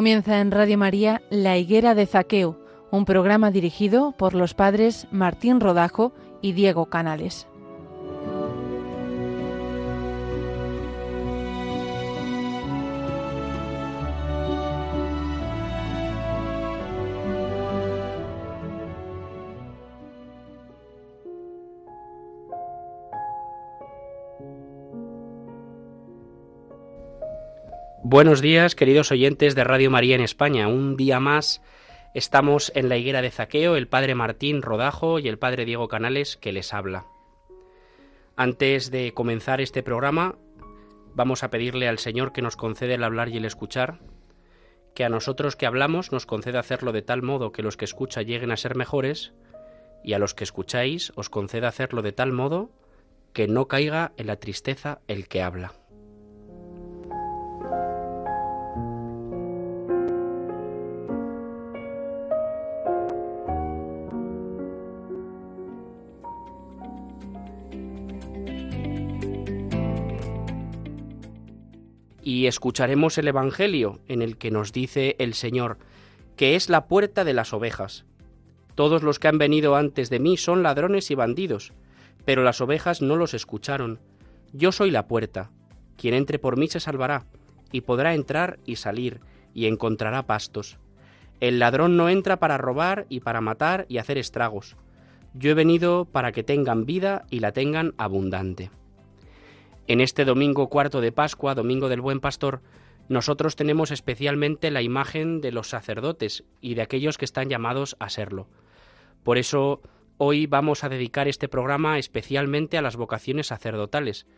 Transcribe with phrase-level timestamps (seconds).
[0.00, 2.58] Comienza en Radio María La Higuera de Zaqueo,
[2.90, 7.46] un programa dirigido por los padres Martín Rodajo y Diego Canales.
[28.12, 30.66] Buenos días, queridos oyentes de Radio María en España.
[30.66, 31.62] Un día más
[32.12, 36.36] estamos en la higuera de Zaqueo, el padre Martín Rodajo y el padre Diego Canales
[36.36, 37.06] que les habla.
[38.34, 40.34] Antes de comenzar este programa,
[41.14, 44.00] vamos a pedirle al Señor que nos concede el hablar y el escuchar,
[44.92, 48.24] que a nosotros que hablamos nos conceda hacerlo de tal modo que los que escuchan
[48.24, 49.34] lleguen a ser mejores,
[50.02, 52.72] y a los que escucháis os conceda hacerlo de tal modo
[53.32, 55.79] que no caiga en la tristeza el que habla.
[72.30, 75.78] Y escucharemos el Evangelio en el que nos dice el Señor,
[76.36, 78.04] que es la puerta de las ovejas.
[78.76, 81.72] Todos los que han venido antes de mí son ladrones y bandidos,
[82.24, 83.98] pero las ovejas no los escucharon.
[84.52, 85.50] Yo soy la puerta.
[85.96, 87.26] Quien entre por mí se salvará,
[87.72, 89.18] y podrá entrar y salir,
[89.52, 90.78] y encontrará pastos.
[91.40, 94.76] El ladrón no entra para robar y para matar y hacer estragos.
[95.34, 98.70] Yo he venido para que tengan vida y la tengan abundante.
[99.90, 102.62] En este domingo cuarto de Pascua, domingo del Buen Pastor,
[103.08, 108.08] nosotros tenemos especialmente la imagen de los sacerdotes y de aquellos que están llamados a
[108.08, 108.46] serlo.
[109.24, 109.82] Por eso
[110.16, 114.28] hoy vamos a dedicar este programa especialmente a las vocaciones sacerdotales.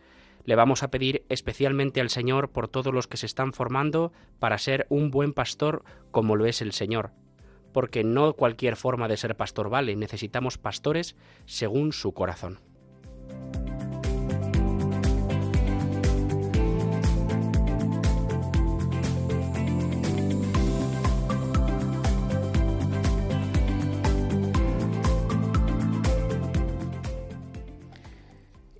[0.43, 4.57] Le vamos a pedir especialmente al Señor por todos los que se están formando para
[4.57, 7.11] ser un buen pastor como lo es el Señor.
[7.73, 11.15] Porque no cualquier forma de ser pastor vale, necesitamos pastores
[11.45, 12.57] según su corazón.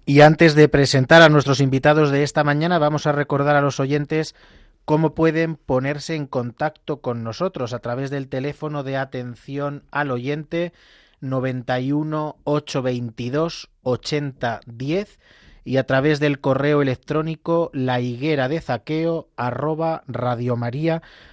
[0.06, 3.80] Y antes de presentar a nuestros invitados de esta mañana, vamos a recordar a los
[3.80, 4.36] oyentes
[4.84, 10.74] cómo pueden ponerse en contacto con nosotros a través del teléfono de atención al oyente
[11.22, 15.20] 91 822 8010
[15.64, 21.33] y a través del correo electrónico la higuera de zaqueo arroba radiomaria Punto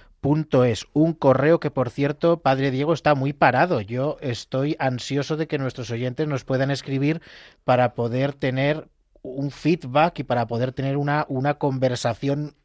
[0.63, 3.81] es un correo que por cierto padre Diego está muy parado.
[3.81, 7.21] Yo estoy ansioso de que nuestros oyentes nos puedan escribir
[7.63, 8.87] para poder tener
[9.23, 12.55] un feedback y para poder tener una, una conversación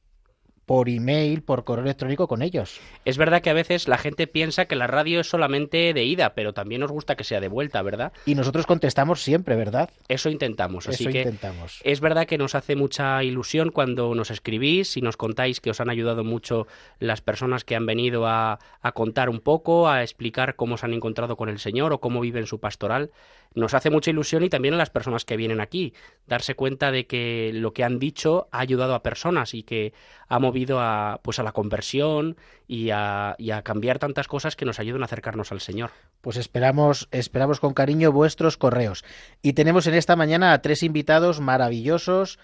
[0.66, 2.81] por email, por correo electrónico con ellos.
[3.04, 6.34] Es verdad que a veces la gente piensa que la radio es solamente de ida,
[6.34, 8.12] pero también nos gusta que sea de vuelta, ¿verdad?
[8.27, 9.91] Y nosotros contestamos siempre, ¿verdad?
[10.09, 11.81] Eso intentamos, así Eso que intentamos.
[11.84, 15.81] es verdad que nos hace mucha ilusión cuando nos escribís y nos contáis que os
[15.81, 16.66] han ayudado mucho
[16.98, 20.94] las personas que han venido a, a contar un poco, a explicar cómo se han
[20.94, 23.10] encontrado con el Señor o cómo viven su pastoral.
[23.56, 25.94] Nos hace mucha ilusión y también a las personas que vienen aquí,
[26.26, 29.94] darse cuenta de que lo que han dicho ha ayudado a personas y que
[30.28, 32.36] ha movido a, pues a la conversión
[32.68, 35.92] y a, y a cambiar tantas cosas que nos ayudan a acercarnos al Señor.
[36.20, 39.04] Pues esperamos, esperamos con cariño vuestros correos.
[39.40, 42.38] Y tenemos en esta mañana a tres invitados maravillosos.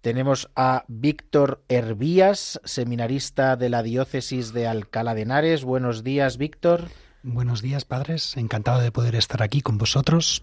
[0.00, 5.62] Tenemos a Víctor Hervías, seminarista de la diócesis de Alcalá de Henares.
[5.62, 6.88] Buenos días, Víctor.
[7.22, 8.36] Buenos días, padres.
[8.38, 10.42] Encantado de poder estar aquí con vosotros.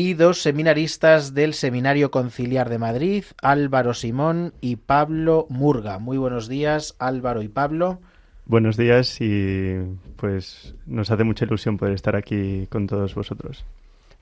[0.00, 5.98] Y dos seminaristas del Seminario Conciliar de Madrid, Álvaro Simón y Pablo Murga.
[5.98, 8.00] Muy buenos días, Álvaro y Pablo.
[8.46, 9.74] Buenos días y
[10.14, 13.64] pues nos hace mucha ilusión poder estar aquí con todos vosotros.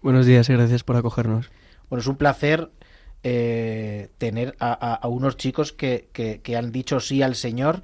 [0.01, 1.51] Buenos días y gracias por acogernos.
[1.91, 2.71] Bueno, es un placer
[3.23, 7.83] eh, tener a, a- a unos chicos que, que- que han dicho sí al Señor.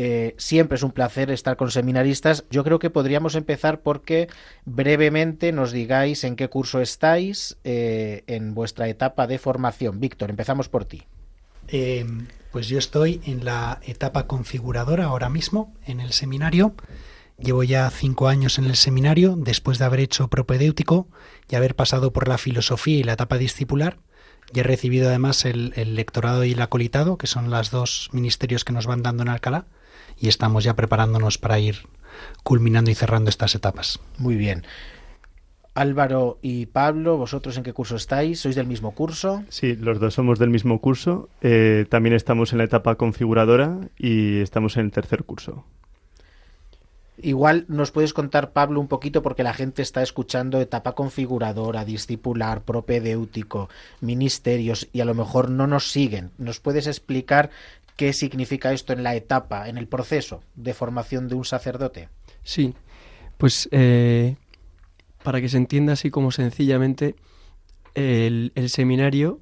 [0.00, 2.44] Eh, siempre es un placer estar con seminaristas.
[2.50, 4.28] Yo creo que podríamos empezar porque
[4.64, 9.98] brevemente nos digáis en qué curso estáis eh, en vuestra etapa de formación.
[9.98, 11.02] Víctor, empezamos por ti.
[11.66, 12.06] Eh,
[12.52, 16.76] pues yo estoy en la etapa configuradora ahora mismo en el seminario.
[17.36, 21.08] Llevo ya cinco años en el seminario después de haber hecho propedéutico
[21.50, 23.98] y haber pasado por la filosofía y la etapa discipular.
[24.54, 28.64] Y he recibido además el, el lectorado y el acolitado, que son los dos ministerios
[28.64, 29.66] que nos van dando en Alcalá.
[30.20, 31.86] Y estamos ya preparándonos para ir
[32.42, 34.00] culminando y cerrando estas etapas.
[34.18, 34.64] Muy bien.
[35.74, 38.40] Álvaro y Pablo, ¿vosotros en qué curso estáis?
[38.40, 39.44] ¿Sois del mismo curso?
[39.48, 41.28] Sí, los dos somos del mismo curso.
[41.40, 45.64] eh, también estamos en la etapa configuradora y estamos en el tercer curso.
[47.20, 52.62] Igual nos puedes contar, Pablo, un poquito, porque la gente está escuchando etapa configuradora, discipular,
[52.62, 53.68] propedéutico,
[54.00, 56.30] ministerios, y a lo mejor no nos siguen.
[56.38, 57.50] ¿Nos puedes explicar
[57.98, 62.08] qué significa esto en la etapa, en el proceso de formación de un sacerdote?
[62.44, 62.72] Sí,
[63.38, 64.36] pues eh,
[65.24, 67.16] para que se entienda así como sencillamente,
[67.94, 69.40] el, seminario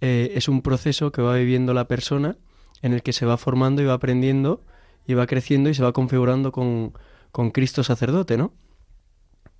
[0.00, 2.36] eh, es un proceso que va viviendo la persona
[2.82, 4.62] en el que se va formando y va aprendiendo
[5.04, 6.92] y va creciendo y se va configurando con,
[7.32, 8.52] con Cristo sacerdote, ¿no?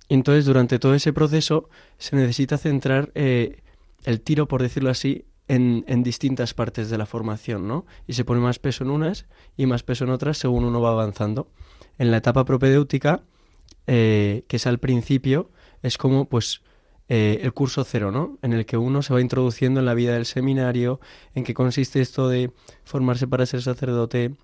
[0.07, 3.63] Y entonces durante todo ese proceso se necesita centrar eh,
[4.05, 7.85] el tiro, por decirlo así, en, en, distintas partes de la formación, ¿no?
[8.07, 9.25] Y se pone más peso en unas
[9.57, 11.51] y más peso en otras según uno va avanzando.
[11.97, 13.23] En la etapa propedéutica,
[13.85, 15.49] eh, que es al principio,
[15.81, 16.61] es como pues
[17.07, 18.37] eh, el curso cero, ¿no?
[18.43, 20.99] En el que uno se va introduciendo en la vida del seminario,
[21.33, 22.51] en qué consiste esto de
[22.83, 24.35] formarse para ser sacerdote,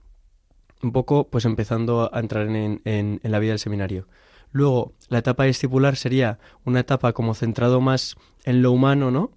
[0.81, 4.08] un poco pues empezando a entrar en, en, la vida del seminario.
[4.51, 8.16] Luego, la etapa discipular sería una etapa como centrado más
[8.46, 9.31] en lo humano, ¿no?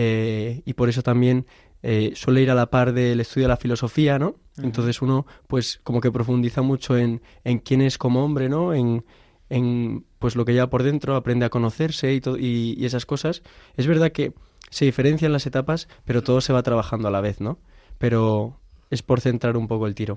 [0.00, 1.44] Eh, y por eso también
[1.82, 4.36] eh, suele ir a la par del estudio de la filosofía, ¿no?
[4.62, 8.72] Entonces uno, pues, como que profundiza mucho en, en quién es como hombre, ¿no?
[8.74, 9.04] En,
[9.48, 13.42] en pues lo que lleva por dentro, aprende a conocerse y, y, y, esas cosas.
[13.76, 14.34] Es verdad que
[14.70, 17.58] se diferencian las etapas, pero todo se va trabajando a la vez, ¿no?
[17.98, 18.60] Pero
[18.90, 20.16] es por centrar un poco el tiro.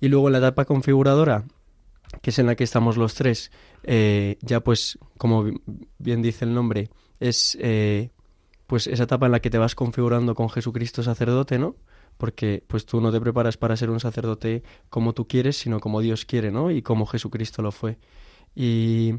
[0.00, 1.46] Y luego en la etapa configuradora,
[2.22, 3.50] que es en la que estamos los tres,
[3.82, 5.50] eh, ya pues, como
[5.98, 8.10] bien dice el nombre, es eh,
[8.66, 11.76] pues esa etapa en la que te vas configurando con Jesucristo sacerdote, ¿no?
[12.16, 16.00] Porque pues tú no te preparas para ser un sacerdote como tú quieres, sino como
[16.00, 16.70] Dios quiere, ¿no?
[16.70, 17.98] Y como Jesucristo lo fue.
[18.54, 19.14] Y,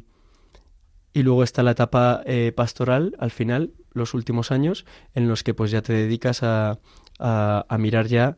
[1.13, 5.53] y luego está la etapa eh, pastoral, al final, los últimos años, en los que
[5.53, 6.79] pues ya te dedicas a,
[7.19, 8.38] a, a mirar ya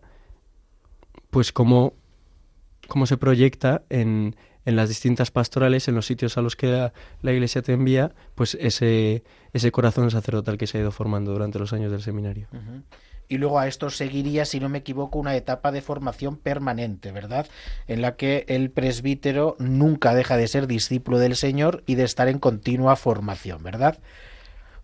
[1.29, 1.94] pues cómo,
[2.88, 4.35] cómo se proyecta en,
[4.69, 8.56] en las distintas pastorales, en los sitios a los que la, Iglesia te envía, pues
[8.62, 12.48] ese, ese corazón sacerdotal que se ha ido formando durante los años del seminario.
[13.27, 17.48] Y luego a esto seguiría, si no me equivoco, una etapa de formación permanente, ¿verdad?
[17.88, 22.27] En la que el presbítero nunca deja de ser discípulo del Señor y de estar
[22.27, 24.00] en continua formación, ¿verdad?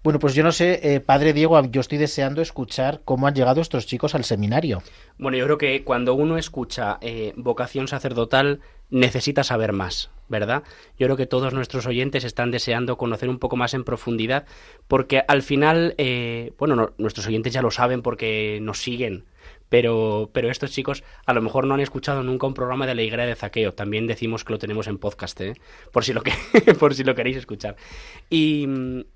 [0.05, 3.59] Bueno, pues yo no sé, eh, padre Diego, yo estoy deseando escuchar cómo han llegado
[3.59, 4.83] estos chicos al seminario.
[5.17, 8.59] Bueno, yo creo que cuando uno escucha eh, vocación sacerdotal
[8.91, 10.61] necesita saber más, ¿verdad?
[10.99, 14.45] Yo creo que todos nuestros oyentes están deseando conocer un poco más en profundidad,
[14.87, 19.25] porque al final, eh, bueno, nuestros oyentes ya lo saben porque nos siguen,
[19.69, 23.01] pero, pero estos chicos a lo mejor no han escuchado nunca un programa de la
[23.01, 23.73] Iglesia de Zaqueo.
[23.73, 25.53] También decimos que lo tenemos en podcast, ¿eh?
[25.91, 26.33] por, si lo que,
[26.79, 27.75] por si lo queréis escuchar.
[28.29, 28.67] Y,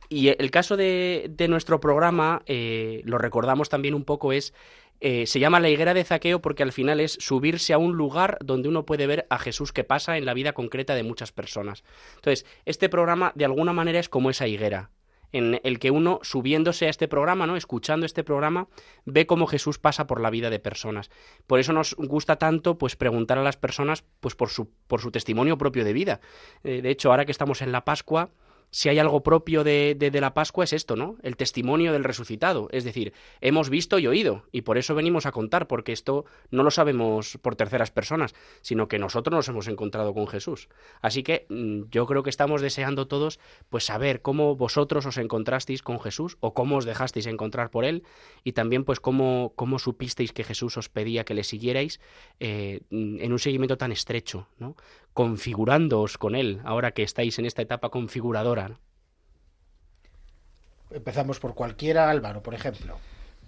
[0.09, 4.53] el caso de, de nuestro programa, eh, lo recordamos también un poco, es
[5.01, 8.37] eh, se llama la higuera de Zaqueo porque al final es subirse a un lugar
[8.43, 11.83] donde uno puede ver a Jesús que pasa en la vida concreta de muchas personas.
[12.15, 14.89] Entonces, este programa de alguna manera es como esa higuera
[15.31, 17.55] en el que uno subiéndose a este programa, ¿no?
[17.55, 18.67] escuchando este programa,
[19.05, 21.09] ve cómo Jesús pasa por la vida de personas.
[21.47, 25.11] Por eso nos gusta tanto pues preguntar a las personas pues por su por su
[25.11, 26.19] testimonio propio de vida.
[26.63, 28.31] Eh, de hecho, ahora que estamos en la Pascua,
[28.71, 31.17] si hay algo propio de, de, la Pascua es esto, ¿no?
[31.23, 32.67] El testimonio del resucitado.
[32.71, 36.63] Es decir, hemos visto y oído, y por eso venimos a contar, porque esto no
[36.63, 40.69] lo sabemos por terceras personas, sino que nosotros nos hemos encontrado con Jesús.
[41.01, 45.81] Así que mm, yo creo que estamos deseando todos, pues saber cómo vosotros os encontrasteis
[45.81, 48.03] con Jesús, o cómo os dejasteis encontrar por Él,
[48.43, 51.99] y también pues cómo, cómo supisteis que Jesús os pedía que le siguierais
[52.39, 54.75] eh, en un seguimiento tan estrecho, ¿no?
[55.13, 58.79] Configurándoos con Él, ahora que estáis en esta etapa configuradora.
[60.91, 62.97] Empezamos por cualquiera, Álvaro, por ejemplo.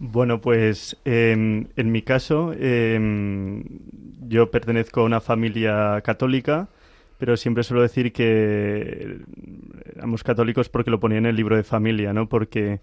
[0.03, 3.63] Bueno, pues em, en mi caso, em,
[4.27, 6.69] yo pertenezco a una familia católica,
[7.19, 9.19] pero siempre suelo decir que
[9.95, 12.27] éramos católicos porque lo ponía en el libro de familia, ¿no?
[12.27, 12.79] Porque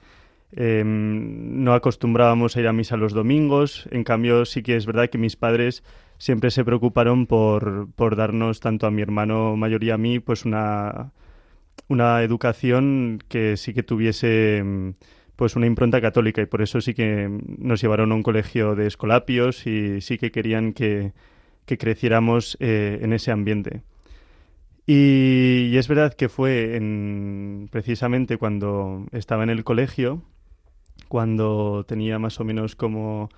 [0.53, 5.11] em, no acostumbrábamos a ir a misa los domingos, en cambio sí que es verdad
[5.11, 5.83] que mis padres
[6.19, 10.45] siempre se preocuparon por, por darnos, tanto a mi hermano mayor y a mí, pues
[10.45, 11.13] una,
[11.89, 14.63] una educación que sí que tuviese
[15.37, 18.89] pues una impronta católica y por eso sí que nos llevaron a un colegio de
[18.89, 21.13] escolapios y sí que querían que,
[21.65, 23.83] que creciéramos eh, en ese ambiente.
[24.85, 30.23] Y, y, es verdad que fue en, precisamente cuando estaba en el colegio,
[31.07, 33.29] cuando tenía más o menos como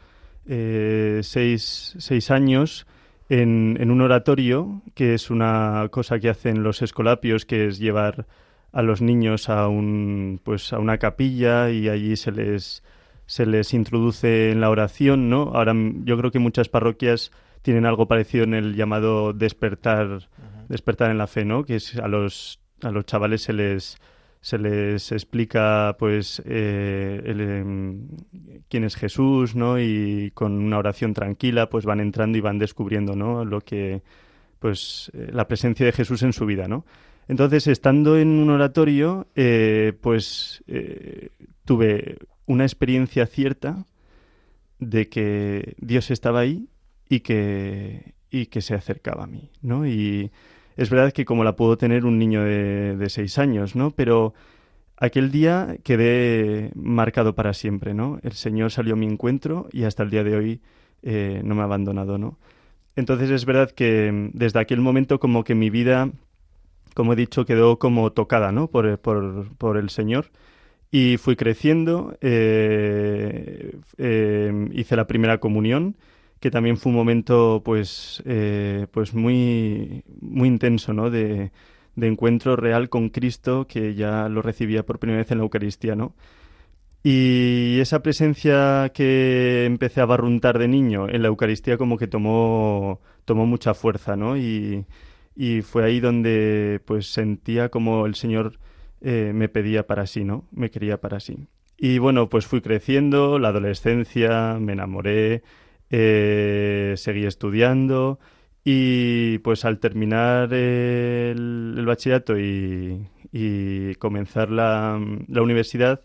[0.47, 1.95] eh, seis,
[2.31, 2.87] años
[3.29, 8.27] en, en, un oratorio, que es una cosa que hacen los escolapios, que es llevar
[8.73, 12.83] a los niños a, un, pues, a una capilla y allí se les,
[13.27, 15.53] se les introduce en la oración, ¿no?
[15.55, 17.31] Ahora yo creo que muchas parroquias
[17.63, 20.29] tienen algo parecido en el llamado despertar
[20.71, 21.65] despertar en la fe, ¿no?
[21.65, 23.99] Que es a los, a los chavales se les
[24.41, 28.09] se les explica pues eh, em,
[28.69, 29.79] quién es Jesús, ¿no?
[29.79, 33.45] Y con una oración tranquila pues van entrando y van descubriendo, ¿no?
[33.45, 34.03] Lo que
[34.59, 36.87] pues eh, la presencia de Jesús en su vida, ¿no?
[37.29, 40.65] Entonces, estando en un oratorio, eh, pues
[41.65, 43.87] tuve una experiencia cierta
[44.81, 46.69] de que Dios estaba ahí
[47.09, 49.87] y que, y que se acercaba a mí, ¿no?
[49.87, 50.33] Y
[50.81, 53.91] es verdad que como la pudo tener un niño de, seis años, ¿no?
[53.91, 54.33] Pero
[54.97, 58.19] aquel día quedé marcado para siempre, ¿no?
[58.23, 60.61] El Señor salió a mi encuentro y hasta el día de hoy
[61.03, 62.39] eh, no me ha abandonado, ¿no?
[62.97, 66.11] Entonces es verdad que desde aquel momento como que mi vida,
[66.95, 68.69] como he dicho, quedó como tocada, ¿no?
[68.69, 70.31] Por, por, el Señor.
[70.91, 75.97] Y fui creciendo, eh, eh, hice la primera comunión
[76.41, 81.11] que también fue un momento pues, eh, pues muy, muy intenso, ¿no?
[81.11, 81.53] De,
[81.97, 85.97] de, encuentro real con Cristo, que ya lo recibía por primera vez en la Eucaristía,
[85.97, 86.15] ¿no?
[87.03, 93.01] Y esa presencia que empecé a barruntar de niño en la Eucaristía como que tomó,
[93.25, 94.37] tomó mucha fuerza, ¿no?
[94.37, 94.85] Y,
[95.35, 98.59] y fue ahí donde pues sentía como el Señor
[99.01, 100.47] eh, me pedía para sí, ¿no?
[100.53, 101.47] Me quería para sí.
[101.79, 105.43] Y bueno, pues fui creciendo, la adolescencia, me enamoré,
[105.91, 108.21] eh, seguí estudiando
[108.65, 113.07] y pues al terminar el, bachillerato y,
[113.99, 116.03] comenzar la, universidad,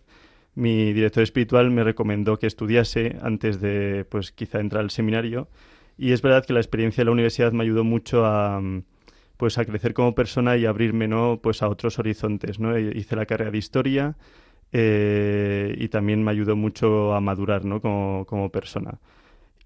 [0.54, 5.48] mi director espiritual me recomendó que estudiase antes de pues quizá entrar al seminario.
[5.98, 8.60] Y es verdad que la experiencia de la universidad me ayudó mucho a
[9.36, 13.26] pues a crecer como persona y abrirme no pues a otros horizontes no hice la
[13.26, 14.16] carrera de historia
[14.72, 18.98] eh, y también me ayudó mucho a madurar no como persona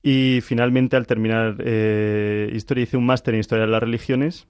[0.03, 4.47] y finalmente, al terminar eh, historia, hice un máster en historia de las religiones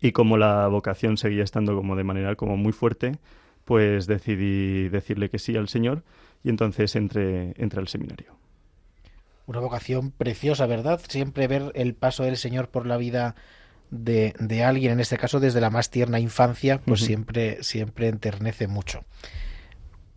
[0.00, 3.18] y como la vocación seguía estando como de manera como muy fuerte,
[3.64, 6.02] pues decidí decirle que sí al Señor
[6.42, 8.36] y entonces entré, entré al seminario.
[9.46, 11.00] Una vocación preciosa, ¿verdad?
[11.08, 13.36] Siempre ver el paso del Señor por la vida
[13.90, 18.66] de, de alguien, en este caso desde la más tierna infancia, pues siempre, siempre enternece
[18.66, 19.04] mucho.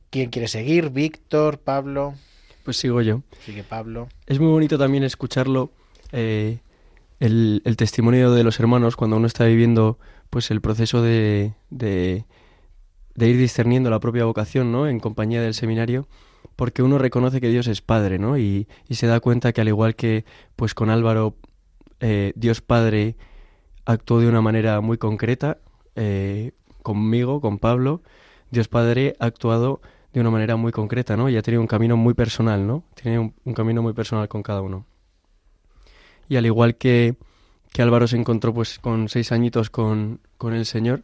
[0.10, 0.90] ¿Quién quiere seguir?
[0.90, 2.16] Víctor, Pablo.
[2.68, 3.22] Pues sigo yo.
[3.46, 4.10] Sigue Pablo.
[4.26, 5.72] Es muy bonito también escucharlo,
[6.12, 6.60] eh,
[7.22, 12.26] el, testimonio de los hermanos cuando uno está viviendo pues el proceso de, de,
[13.16, 14.86] ir discerniendo la propia vocación, ¿no?
[14.86, 16.10] En compañía del seminario,
[16.58, 18.38] porque uno reconoce que Dios es Padre, ¿no?
[18.38, 20.26] Y, se da cuenta que al igual que
[20.58, 21.38] pues con Álvaro,
[22.02, 23.16] eh, Dios Padre
[23.86, 25.60] actuó de una manera muy concreta,
[25.96, 26.52] eh,
[26.84, 28.02] conmigo, con Pablo,
[28.52, 29.80] Dios Padre ha actuado
[30.18, 31.30] de una manera muy concreta, ¿no?
[31.30, 32.84] Y ha tenido un camino muy personal, ¿no?
[32.96, 34.86] Tiene un, camino muy personal con cada uno.
[36.28, 37.16] Y al igual que,
[37.72, 41.04] que Álvaro se encontró pues con seis añitos con, con el Señor,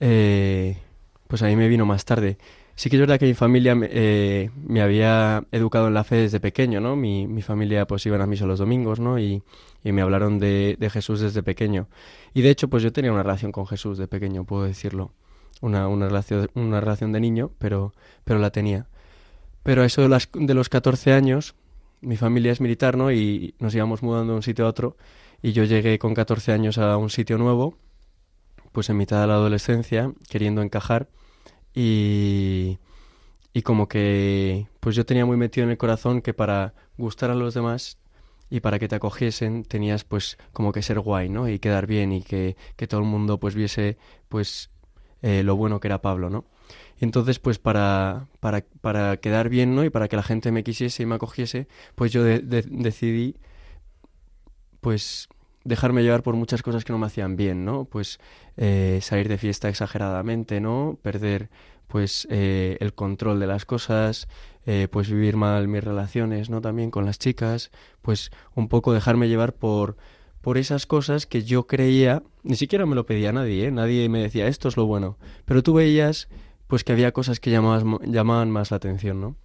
[0.00, 0.78] eh,
[1.26, 2.38] pues a mí me vino más tarde.
[2.74, 6.40] Sí que es verdad que mi familia eh, me había educado en la fe desde
[6.40, 6.96] pequeño, ¿no?
[6.96, 9.18] Mi, mi familia pues iban a misa los domingos, ¿no?
[9.18, 9.42] Y,
[9.84, 11.88] y me hablaron de, de, Jesús desde pequeño.
[12.32, 15.12] Y de hecho pues yo tenía una relación con Jesús de pequeño, puedo decirlo
[15.60, 17.92] una, una, relación, una relación de niño, pero,
[18.24, 18.86] pero la tenía.
[19.62, 21.54] Pero a eso de, las, de los 14 años,
[22.00, 23.12] mi familia es militar, ¿no?
[23.12, 24.96] Y nos íbamos mudando de un sitio a otro.
[25.42, 27.76] Y yo llegué con 14 años a un sitio nuevo,
[28.72, 31.08] pues en mitad de la adolescencia, queriendo encajar.
[31.74, 32.78] Y,
[33.52, 37.34] y como que, pues yo tenía muy metido en el corazón que para gustar a
[37.34, 37.98] los demás
[38.50, 41.48] y para que te acogiesen tenías pues como que ser guay, ¿no?
[41.48, 43.98] Y quedar bien y que, que todo el mundo pues viese
[44.28, 44.70] pues
[45.22, 46.44] eh, lo bueno que era Pablo, ¿no?
[47.00, 49.84] Y entonces, pues para, para, para, quedar bien, ¿no?
[49.84, 53.36] Y para que la gente me quisiese y me acogiese, pues yo decidí,
[54.80, 55.28] pues,
[55.64, 57.84] dejarme llevar por muchas cosas que no me hacían bien, ¿no?
[57.84, 58.18] Pues
[58.56, 60.98] eh, salir de fiesta exageradamente, ¿no?
[61.02, 61.50] Perder,
[61.86, 64.28] pues, eh, el control de las cosas,
[64.90, 66.60] pues vivir mal mis relaciones, ¿no?
[66.60, 67.70] También con las chicas,
[68.02, 69.96] pues un poco dejarme llevar por
[70.48, 73.70] por esas cosas que yo creía, ni siquiera me lo pedía nadie, ¿eh?
[73.70, 76.30] nadie me decía esto es lo bueno, pero tú veías
[76.68, 79.36] pues que había cosas que llamaban más la atención, ¿no?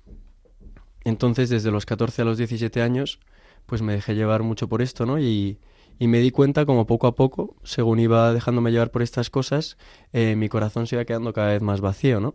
[1.03, 3.19] Entonces desde los 14 a los 17 años
[3.65, 5.19] pues me dejé llevar mucho por esto, ¿no?
[5.19, 5.59] Y,
[5.99, 9.77] y me di cuenta como poco a poco, según iba dejándome llevar por estas cosas,
[10.13, 12.33] eh, mi corazón se iba quedando cada vez más vacío, ¿no?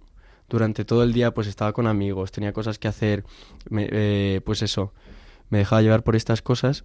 [0.51, 3.25] Durante todo el día pues estaba con amigos, tenía cosas que hacer,
[3.71, 4.93] eh, pues eso,
[5.49, 6.85] me dejaba llevar por estas cosas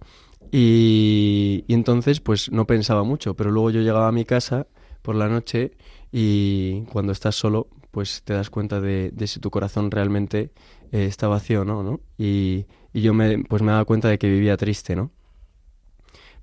[0.52, 4.66] y, entonces pues no pensaba mucho, pero luego yo llegaba a mi casa
[5.02, 5.72] por la noche
[6.12, 10.50] y cuando estás solo pues te das cuenta de, si tu corazón realmente
[10.92, 12.00] eh, está vacío o no, ¿no?
[12.18, 15.10] Y, y, yo me, pues me daba cuenta de que vivía triste, ¿no?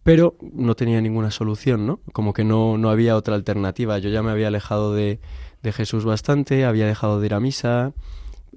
[0.04, 2.00] pero no tenía ninguna solución, ¿no?
[2.12, 4.00] Como que no, no había otra alternativa.
[4.00, 5.20] Yo ya me había alejado de,
[5.62, 7.94] de Jesús bastante, había dejado de ir a misa,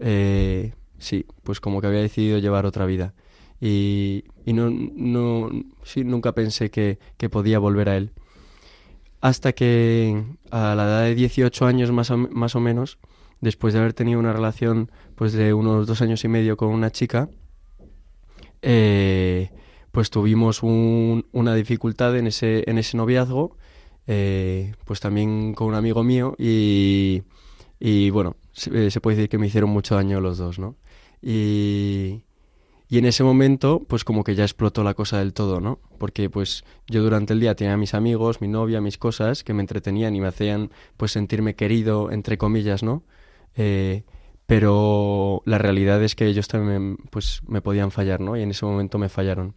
[0.01, 3.15] eh, sí, pues como que había decidido llevar otra vida.
[3.61, 5.51] Y, y no, no,
[5.85, 8.11] sí, nunca pensé que, que podía volver a él.
[9.21, 12.99] Hasta que a la edad de 18 años más o, más o menos,
[13.41, 16.91] después de haber tenido una relación pues de unos dos años y medio con una
[16.91, 17.31] chica,
[18.63, 19.51] eh,
[19.93, 23.57] pues tuvimos un, una dificultad en ese, en ese noviazgo,
[24.07, 27.23] eh, pues también con un amigo mío y,
[27.79, 30.77] y bueno, se, se, puede decir que me hicieron mucho daño los dos, ¿no?
[31.23, 32.25] Y,
[32.95, 35.81] y en ese momento, pues como que ya explotó la cosa del todo, ¿no?
[35.99, 39.53] Porque pues yo durante el día tenía a mis amigos, mi novia, mis cosas, que
[39.53, 43.03] me entretenían y me hacían pues sentirme querido, entre comillas, ¿no?
[43.57, 44.05] Eh,
[44.47, 48.37] pero la realidad es que ellos también pues me podían fallar, ¿no?
[48.37, 49.57] Y en ese momento me fallaron.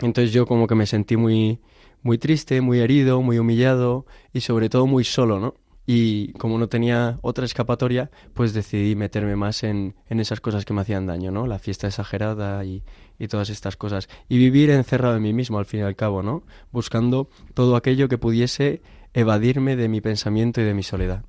[0.00, 1.60] Entonces yo como que me sentí muy,
[2.02, 5.54] muy triste, muy herido, muy humillado y sobre todo muy solo, ¿no?
[5.92, 10.72] Y como no tenía otra escapatoria, pues decidí meterme más en, en esas cosas que
[10.72, 11.48] me hacían daño, ¿no?
[11.48, 12.84] La fiesta exagerada y,
[13.18, 14.08] y, todas estas cosas.
[14.28, 16.44] Y vivir encerrado en mí mismo, al fin y al cabo, ¿no?
[16.70, 18.82] Buscando todo aquello que pudiese
[19.14, 21.24] evadirme de mi pensamiento y de mi soledad.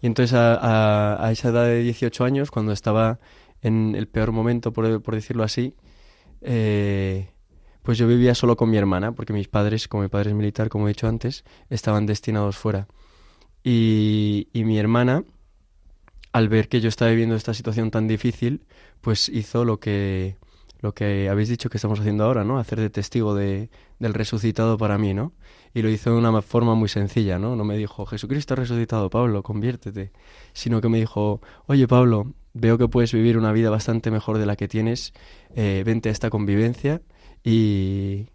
[0.00, 3.18] Y entonces a, a, esa edad de 18 años, cuando estaba
[3.60, 5.74] en el peor momento, por, por decirlo así,
[6.42, 7.28] eh,
[7.82, 10.68] pues yo vivía solo con mi hermana, porque mis padres, como mi padre es militar,
[10.68, 12.86] como he dicho antes, estaban destinados fuera.
[13.62, 15.24] Y, mi hermana,
[16.32, 18.64] al ver que yo estaba viviendo esta situación tan difícil,
[19.00, 20.36] pues hizo lo que,
[20.80, 22.58] lo que habéis dicho que estamos haciendo ahora, ¿no?
[22.58, 25.32] Hacer de testigo de, del resucitado para mí, ¿no?
[25.74, 27.56] Y lo hizo de una forma muy sencilla, ¿no?
[27.56, 30.12] No me dijo, Jesucristo resucitado, Pablo, conviértete.
[30.52, 34.46] Sino que me dijo, oye, Pablo, veo que puedes vivir una vida bastante mejor de
[34.46, 35.12] la que tienes,
[35.54, 37.02] eh, vente a esta convivencia
[37.44, 38.26] y,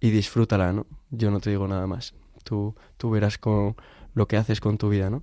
[0.00, 0.86] y disfrútala, ¿no?
[1.10, 2.14] Yo no te digo nada más.
[2.44, 3.76] Tú, tú verás con
[4.18, 5.22] lo que haces con tu vida, ¿no?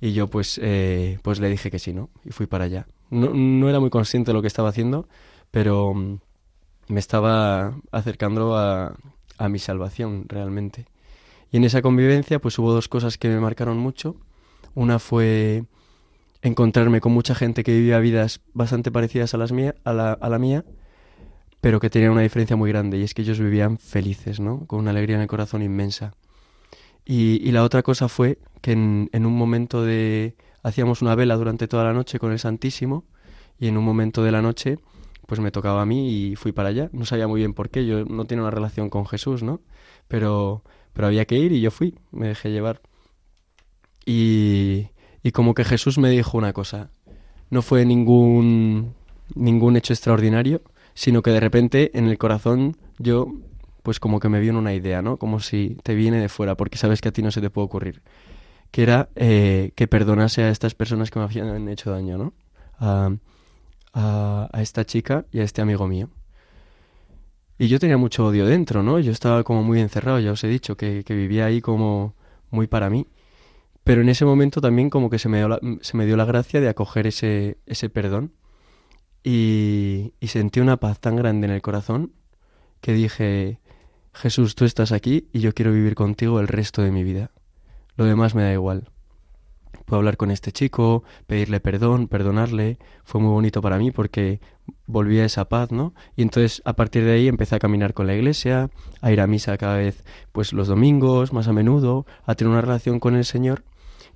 [0.00, 2.10] Y yo pues, eh, pues le dije que sí, ¿no?
[2.24, 2.86] Y fui para allá.
[3.10, 5.08] No, no era muy consciente de lo que estaba haciendo,
[5.50, 6.18] pero mm,
[6.88, 8.94] me estaba acercando a,
[9.38, 10.86] a mi salvación realmente.
[11.50, 14.16] Y en esa convivencia pues hubo dos cosas que me marcaron mucho.
[14.74, 15.64] Una fue
[16.42, 20.28] encontrarme con mucha gente que vivía vidas bastante parecidas a, las mía, a, la, a
[20.28, 20.64] la mía,
[21.60, 24.66] pero que tenían una diferencia muy grande y es que ellos vivían felices, ¿no?
[24.66, 26.14] Con una alegría en el corazón inmensa.
[27.10, 30.36] Y, la otra cosa fue que en, en, un momento de...
[30.62, 33.06] hacíamos una vela durante toda la noche con el Santísimo
[33.58, 34.78] y en un momento de la noche
[35.26, 36.90] pues me tocaba a mí y fui para allá.
[36.92, 39.60] No sabía muy bien por qué, yo no tenía una relación con Jesús, ¿no?
[40.06, 42.80] Pero, pero había que ir y yo fui, me dejé llevar.
[44.06, 44.88] Y,
[45.22, 46.90] y como que Jesús me dijo una cosa,
[47.50, 48.94] no fue ningún,
[49.34, 50.62] ningún hecho extraordinario,
[50.94, 53.32] sino que de repente en el corazón yo
[53.88, 55.16] pues como que me vino una idea, ¿no?
[55.16, 57.64] Como si te viene de fuera, porque sabes que a ti no se te puede
[57.64, 58.02] ocurrir.
[58.70, 62.34] Que era eh, que perdonase a estas personas que me habían hecho daño, ¿no?
[62.78, 63.16] A,
[63.94, 66.10] a, esta chica y a este amigo mío.
[67.56, 68.98] Y yo tenía mucho odio dentro, ¿no?
[68.98, 72.14] Yo estaba como muy encerrado, ya os he dicho, que, vivía ahí como
[72.50, 73.06] muy para mí.
[73.84, 76.26] Pero en ese momento también como que se me dio la, se me dio la
[76.26, 78.34] gracia de acoger ese, ese perdón.
[79.24, 82.12] Y sentí una paz tan grande en el corazón
[82.82, 83.60] que dije,
[84.18, 87.30] Jesús, tú estás aquí y yo quiero vivir contigo el resto de mi vida.
[87.94, 88.90] Lo demás me da igual.
[89.84, 92.78] Puedo hablar con este chico, pedirle perdón, perdonarle.
[93.04, 94.40] Fue muy bonito para mí porque
[94.86, 95.94] volví a esa paz, ¿no?
[96.16, 99.28] Y entonces a partir de ahí empecé a caminar con la iglesia, a ir a
[99.28, 100.02] misa cada vez,
[100.32, 103.62] pues los domingos, más a menudo, a tener una relación con el Señor.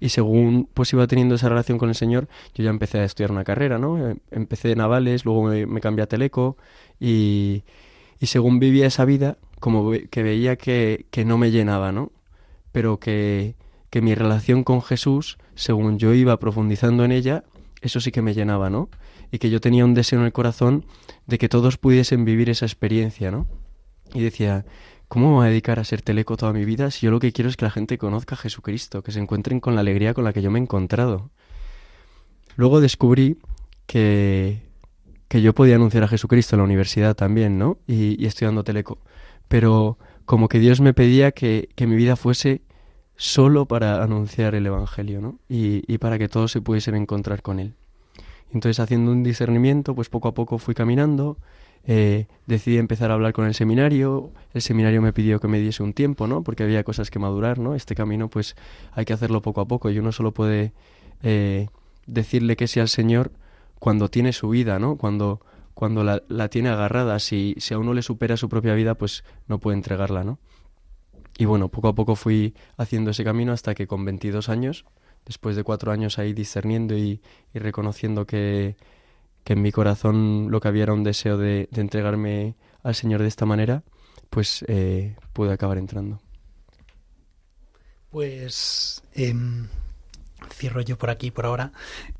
[0.01, 3.31] Y según pues iba teniendo esa relación con el Señor, yo ya empecé a estudiar
[3.31, 4.17] una carrera, ¿no?
[4.33, 6.57] Empecé de navales, luego me, me cambié a teleco
[6.99, 7.63] y,
[8.19, 12.11] y según vivía esa vida, como que veía que, que no me llenaba, ¿no?
[12.73, 13.55] Pero que,
[13.91, 17.45] que mi relación con Jesús, según yo iba profundizando en ella,
[17.81, 18.91] eso sí que me llenaba, ¿no?
[19.31, 20.85] Y que yo tenía un deseo en el corazón
[21.29, 23.47] de que todos pudiesen vivir esa experiencia, ¿no?
[24.13, 24.67] Y decía,
[25.07, 27.33] ¿cómo me voy a dedicar a ser teleco toda mi vida si yo lo que
[27.33, 30.25] quiero es que la gente conozca a Jesucristo, que se encuentren con la alegría con
[30.25, 31.31] la que yo me he encontrado?
[32.57, 33.39] Luego descubrí
[33.87, 34.61] que,
[35.29, 37.79] que yo podía anunciar a Jesucristo en la universidad también, ¿no?
[37.87, 38.99] Y, y estudiando teleco
[39.53, 42.63] pero como que Dios me pedía que, que mi vida fuese
[43.17, 45.41] solo para anunciar el Evangelio, ¿no?
[45.47, 47.75] Y, y, para que todos se pudiesen encontrar con Él.
[48.55, 51.37] Entonces, haciendo un discernimiento, pues poco a poco fui caminando,
[51.85, 55.83] eh, decidí empezar a hablar con el seminario, el seminario me pidió que me diese
[55.83, 56.43] un tiempo, ¿no?
[56.43, 57.75] Porque había cosas que madurar, ¿no?
[57.75, 58.57] Este camino, pues
[58.93, 60.73] hay que hacerlo poco a poco y uno solo puede
[61.23, 61.69] eh,
[62.07, 63.33] decirle que sí al Señor
[63.79, 64.97] cuando tiene su vida, ¿no?
[64.97, 65.43] Cuando,
[65.75, 67.19] cuando la, la tiene agarrada.
[67.19, 70.39] Si, si a uno le supera su propia vida, pues no puede entregarla, ¿no?
[71.39, 74.85] Y bueno, poco a poco fui haciendo ese camino hasta que con 22 años,
[75.25, 77.23] después de cuatro años ahí discerniendo y,
[77.55, 78.77] y reconociendo que,
[79.45, 83.23] que, en mi corazón lo que había era un deseo de, de entregarme al Señor
[83.23, 83.83] de esta manera,
[84.29, 86.21] pues eh, pude acabar entrando.
[88.11, 89.35] Pues eh,
[90.53, 91.73] cierro yo por aquí por ahora.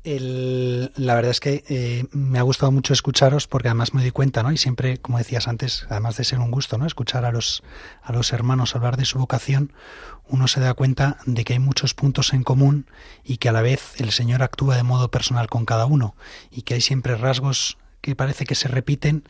[0.03, 4.11] El, la verdad es que eh, me ha gustado mucho escucharos porque además me doy
[4.11, 4.51] cuenta, ¿no?
[4.51, 6.85] Y siempre, como decías antes, además de ser un gusto, ¿no?
[6.85, 7.63] Escuchar a los,
[8.01, 9.73] a los hermanos hablar de su vocación,
[10.27, 12.87] uno se da cuenta de que hay muchos puntos en común
[13.23, 16.15] y que a la vez el Señor actúa de modo personal con cada uno
[16.51, 19.23] y que hay siempre rasgos que parece que se repiten,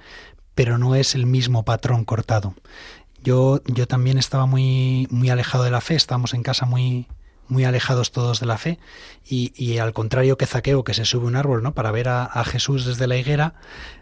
[0.55, 2.55] pero no es el mismo patrón cortado.
[3.23, 7.07] Yo, yo también estaba muy, muy alejado de la fe, estábamos en casa muy,
[7.47, 8.79] muy alejados todos de la fe
[9.27, 12.23] y, y, al contrario que Zaqueo que se sube un árbol no para ver a,
[12.23, 13.55] a, Jesús desde la higuera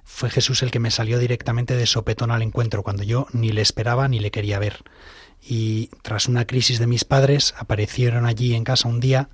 [0.04, 3.62] fue Jesús el que me salió directamente de sopetón al encuentro cuando yo ni le
[3.62, 4.84] esperaba ni le quería ver.
[5.42, 9.30] Y tras una crisis de mis padres aparecieron allí en casa un día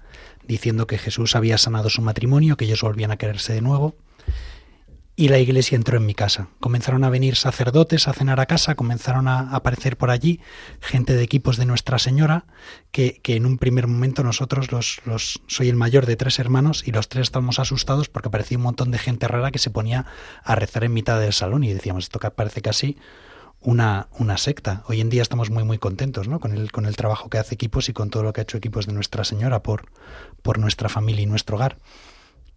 [0.48, 3.96] diciendo que Jesús había sanado su matrimonio que ellos volvían a quererse de nuevo
[5.20, 6.50] y la iglesia entró en mi casa.
[6.60, 10.40] Comenzaron a venir sacerdotes a cenar a casa, comenzaron a aparecer por allí
[10.80, 12.46] gente de equipos de Nuestra Señora,
[12.92, 16.88] que, que en un primer momento nosotros los, los, soy el mayor de tres hermanos
[16.88, 20.06] y los tres estábamos asustados porque parecía un montón de gente rara que se ponía
[20.44, 22.96] a rezar en mitad del salón y decíamos esto parece casi
[23.60, 24.84] una, una secta.
[24.86, 26.40] Hoy en día estamos muy muy contentos ¿no?
[26.40, 28.58] con, el, con el trabajo que hace equipos y con todo lo que ha hecho
[28.58, 29.88] equipos de Nuestra Señora por,
[30.44, 31.78] por nuestra familia y nuestro hogar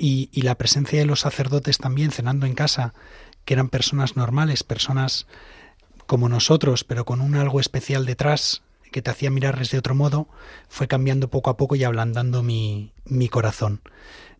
[0.01, 2.95] y, y, la presencia de los sacerdotes también cenando en casa,
[3.45, 5.27] que eran personas normales, personas
[6.07, 10.27] como nosotros, pero con un algo especial detrás que te hacía mirarles de otro modo,
[10.69, 13.81] fue cambiando poco a poco y ablandando mi, mi corazón.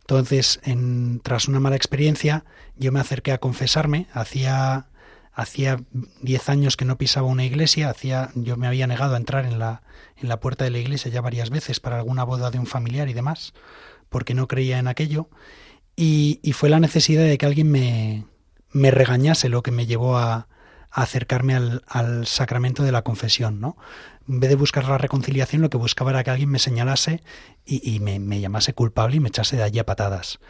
[0.01, 2.45] Entonces, en, tras una mala experiencia,
[2.77, 4.87] yo me acerqué a confesarme, hacía
[5.33, 5.81] hacía
[6.21, 9.59] diez años que no pisaba una iglesia, hacía, yo me había negado a entrar en
[9.59, 9.83] la,
[10.17, 13.09] en la puerta de la iglesia ya varias veces para alguna boda de un familiar
[13.09, 13.55] y demás,
[14.11, 15.31] porque no creía en aquello,
[15.97, 18.27] y, y fue la necesidad de que alguien me,
[18.73, 20.49] me, regañase lo que me llevó a,
[20.91, 23.77] acercarme al, al, sacramento de la confesión, ¿no?
[24.29, 27.23] En vez de buscar la reconciliación, lo que buscaba era que alguien me señalase
[27.65, 30.41] y, y me, me, llamase culpable y me echase de allí a patadas.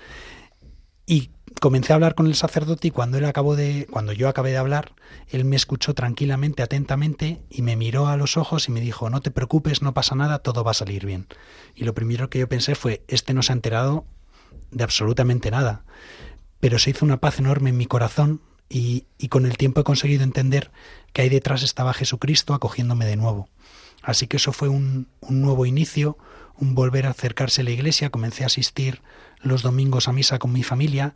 [1.07, 4.93] Y comencé a hablar con el sacerdote y cuando de, yo acabé de hablar,
[5.29, 9.21] él me escuchó tranquilamente, atentamente y me miró a los ojos y me dijo, no
[9.21, 11.27] te preocupes, no pasa nada, todo va a salir bien.
[11.77, 14.07] Y lo primero que yo pensé fue, este no se ha enterado
[14.71, 15.85] de absolutamente nada.
[16.59, 20.25] Pero se hizo una paz enorme en mi corazón y, con el tiempo he conseguido
[20.25, 20.71] entender
[21.13, 23.49] que ahí detrás estaba Jesucristo acogiéndome de nuevo.
[24.03, 26.17] Así que eso fue un nuevo inicio,
[26.57, 29.03] un volver a acercarse a la iglesia, comencé a asistir
[29.43, 31.15] los domingos a misa con mi familia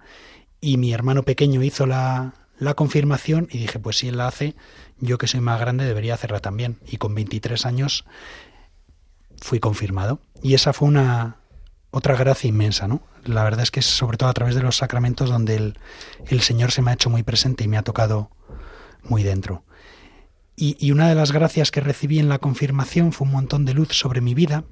[0.60, 4.54] y mi hermano pequeño hizo la, la confirmación y dije, pues si él la hace,
[4.98, 6.78] yo que soy más grande debería hacerla también.
[6.86, 8.04] Y con 23 años
[9.40, 10.20] fui confirmado.
[10.42, 11.36] Y esa fue una
[11.90, 13.02] otra gracia inmensa, ¿no?
[13.24, 15.78] La verdad es que es sobre todo a través de los sacramentos donde el,
[16.26, 18.30] el Señor se me ha hecho muy presente y me ha tocado
[19.02, 19.64] muy dentro.
[20.56, 23.74] Y, y una de las gracias que recibí en la confirmación fue un montón de
[23.74, 24.64] luz sobre mi vida,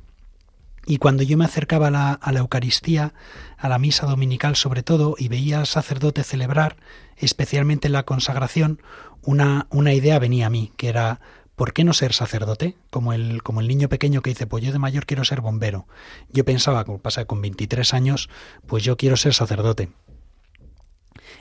[0.87, 3.15] y cuando yo me acercaba a la, a la, Eucaristía,
[3.57, 6.77] a la misa dominical sobre todo, y veía al sacerdote celebrar,
[7.17, 8.81] especialmente en la consagración,
[9.23, 11.21] una, una idea venía a mí, que era
[11.55, 12.77] ¿por qué no ser sacerdote?
[12.91, 15.87] Como el, como el niño pequeño que dice, pues yo de mayor quiero ser bombero.
[16.31, 18.29] Yo pensaba, como pasa con 23 años,
[18.67, 19.91] pues yo quiero ser sacerdote.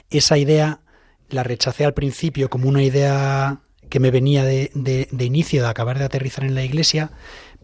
[0.10, 0.82] Esa idea
[1.30, 5.98] la rechacé al principio como una idea que me venía de, de inicio, de acabar
[5.98, 7.12] de aterrizar en la iglesia,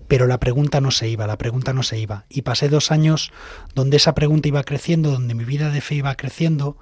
[0.08, 2.26] pero la pregunta no se iba, la pregunta no se iba.
[2.30, 3.32] Y pasé dos años
[3.76, 6.78] donde esa pregunta iba creciendo, donde mi vida de fe iba creciendo,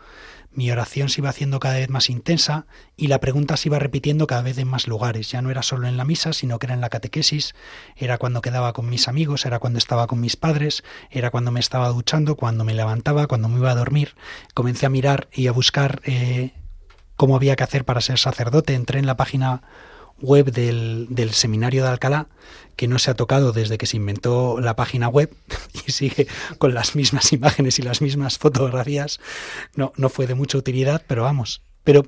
[0.55, 4.25] mi oración se iba haciendo cada vez más intensa y la pregunta se iba repitiendo
[4.25, 5.29] cada vez en más lugares.
[5.29, 7.55] Ya no era solo en la misa, sino que era en la catequesis,
[7.97, 11.59] era cuando quedaba con mis amigos, era cuando estaba con mis padres, era cuando me
[11.59, 14.15] estaba duchando, cuando me levantaba, cuando me iba a dormir.
[14.53, 16.53] Comencé a mirar y a buscar eh,
[17.17, 18.75] cómo había que hacer para ser sacerdote.
[18.75, 19.61] Entré en la página
[20.21, 22.27] web del, del, seminario de Alcalá,
[22.75, 25.33] que no se ha tocado desde que se inventó la página web
[25.87, 29.19] y sigue con las mismas imágenes y las mismas fotografías.
[29.75, 31.61] No, no fue de mucha utilidad, pero vamos.
[31.83, 32.05] Pero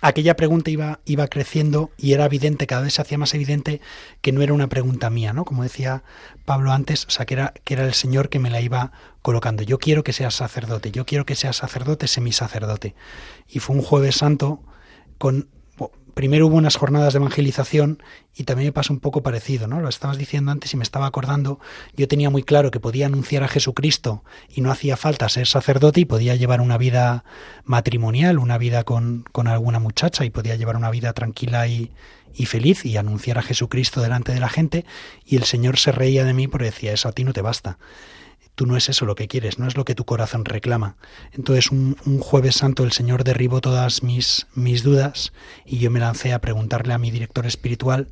[0.00, 3.80] aquella pregunta iba, iba creciendo y era evidente, cada vez se hacía más evidente
[4.20, 5.44] que no era una pregunta mía, ¿no?
[5.44, 6.02] Como decía
[6.44, 8.92] Pablo antes, o sea, que era, que era el Señor que me la iba
[9.22, 9.62] colocando.
[9.62, 12.94] Yo quiero que seas sacerdote, yo quiero que seas sacerdote, semisacerdote.
[13.48, 14.62] Y fue un jueves santo
[15.18, 15.48] con
[16.18, 18.02] primero hubo unas jornadas de evangelización
[18.34, 19.80] y también me pasó un poco parecido, ¿no?
[19.80, 21.60] Lo estabas diciendo antes y me estaba acordando,
[21.96, 26.00] yo tenía muy claro que podía anunciar a Jesucristo y no hacía falta ser sacerdote
[26.00, 27.22] y podía llevar una vida
[27.64, 31.92] matrimonial, una vida con, con alguna muchacha y podía llevar una vida tranquila y,
[32.34, 34.84] y feliz y anunciar a Jesucristo delante de la gente
[35.24, 37.78] y el Señor se reía de mí porque decía, eso a ti no te basta
[38.58, 40.96] tú no es eso lo que quieres, no es lo que tu corazón reclama.
[41.30, 45.32] Entonces un, jueves santo el Señor derribó todas mis, mis dudas
[45.64, 48.08] y yo me lancé a preguntarle a mi director espiritual,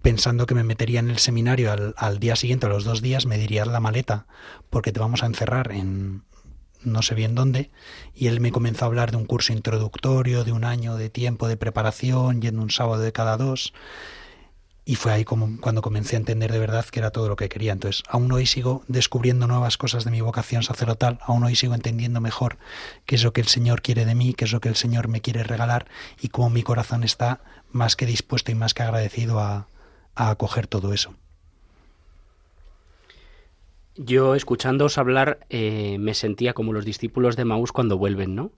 [0.00, 3.26] pensando que me metería en el seminario al, al día siguiente, a los dos días,
[3.26, 4.28] me dirías la maleta,
[4.70, 6.22] porque te vamos a encerrar en
[6.84, 7.72] no sé bien dónde,
[8.14, 11.48] y él me comenzó a hablar de un curso introductorio, de un año de tiempo
[11.48, 13.74] de preparación, yendo un sábado de cada dos,
[14.90, 17.48] y fue ahí como cuando comencé a entender de verdad que era todo lo que
[17.48, 17.70] quería.
[17.70, 22.20] Entonces, aún hoy sigo descubriendo nuevas cosas de mi vocación sacerdotal, aún hoy sigo entendiendo
[22.20, 22.58] mejor
[23.06, 25.06] qué es lo que el Señor quiere de mí, qué es lo que el Señor
[25.06, 25.86] me quiere regalar
[26.20, 29.68] y cómo mi corazón está más que dispuesto y más que agradecido a,
[30.16, 31.14] acoger todo eso.
[33.94, 38.50] Yo, escuchándoos hablar, eh, me sentía como los discípulos de Maús cuando vuelven, ¿no?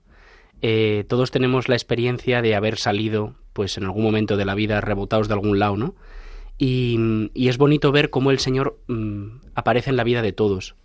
[0.63, 4.81] Eh, todos tenemos la experiencia de haber salido, pues en algún momento de la vida,
[4.81, 5.93] rebotados de algún lado, ¿no?
[6.57, 10.75] Y, es bonito ver cómo el Señor mm, aparece en la vida de todos.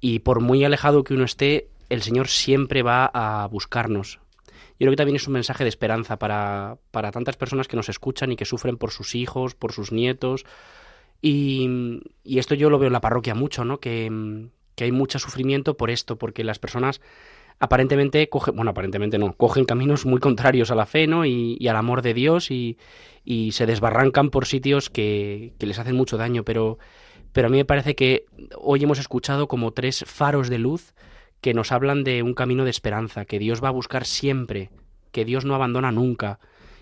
[0.00, 4.20] Y por muy alejado que uno esté, el Señor siempre va a buscarnos.
[4.78, 7.88] Yo creo que también es un mensaje de esperanza para, para tantas personas que nos
[7.88, 10.44] escuchan y que sufren por sus hijos, por sus nietos.
[11.22, 13.80] Y, y esto yo lo veo en la parroquia mucho, ¿no?
[13.80, 17.00] Que, que hay mucho sufrimiento por esto, porque las personas
[17.58, 21.24] aparentemente cogen, bueno, aparentemente no, cogen caminos muy contrarios a la fe, ¿no?
[21.24, 22.76] Y, al amor de Dios y,
[23.26, 26.78] y, se desbarrancan por sitios que, les hacen mucho daño, pero,
[27.32, 28.24] pero a mí me parece que
[28.56, 30.94] hoy hemos escuchado como tres faros de luz
[31.40, 34.70] que nos hablan de un camino de esperanza, que Dios va a buscar siempre,
[35.12, 36.38] que Dios no abandona nunca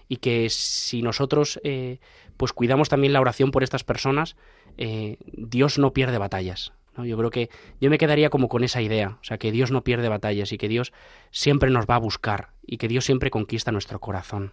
[0.08, 1.98] y que si nosotros eh,
[2.36, 4.36] pues cuidamos también la oración por estas personas,
[4.76, 6.72] eh, Dios no pierde batallas.
[7.02, 9.82] Yo creo que yo me quedaría como con esa idea, o sea, que Dios no
[9.82, 10.92] pierde batallas y que Dios
[11.32, 14.52] siempre nos va a buscar y que Dios siempre conquista nuestro corazón.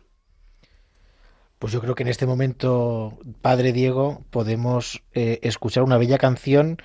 [1.61, 6.77] Pues yo creo que en este momento, Padre Diego, podemos eh, escuchar una bella canción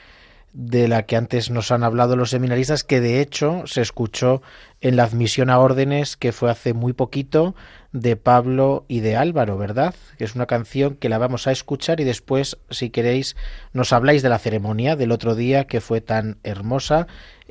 [0.53, 4.43] de la que antes nos han hablado los seminaristas, que de hecho se escuchó
[4.83, 7.55] en la admisión a órdenes que fue hace muy poquito
[7.93, 9.95] de Pablo y de Álvaro, ¿verdad?
[10.19, 13.35] Que es una canción que la vamos a escuchar y después, si queréis,
[13.73, 17.07] nos habláis de la ceremonia del otro día que fue tan hermosa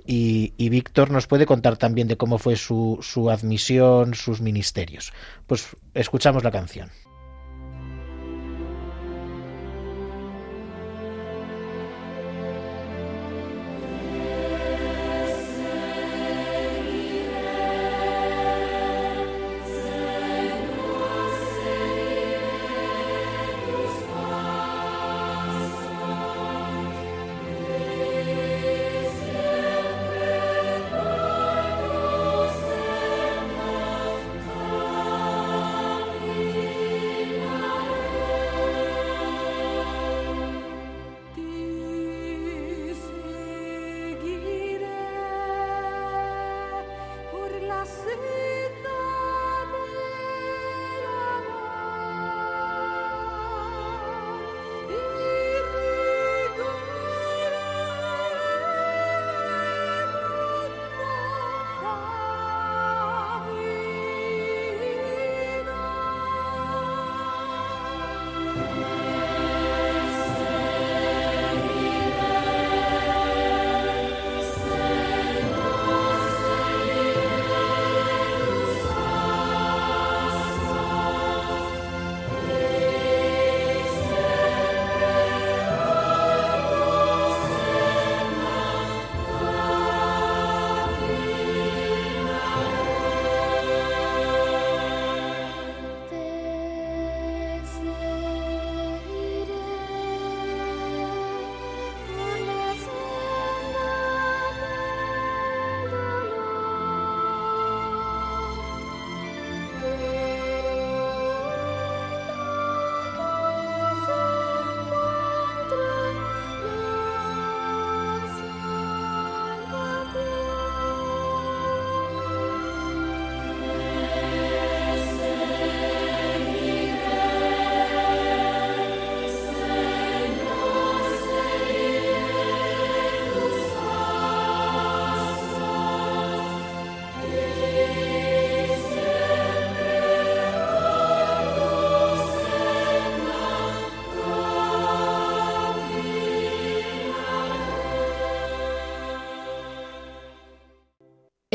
[0.05, 5.11] y, Víctor nos puede contar también de cómo fue su, su admisión, sus ministerios.
[5.47, 6.91] Pues escuchamos la canción.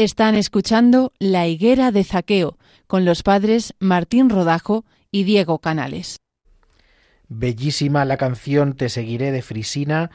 [0.00, 6.16] Están escuchando La higuera de Zaqueo con los padres Martín Rodajo y Diego Canales.
[7.28, 10.10] Bellísima la canción Te seguiré de Frisina.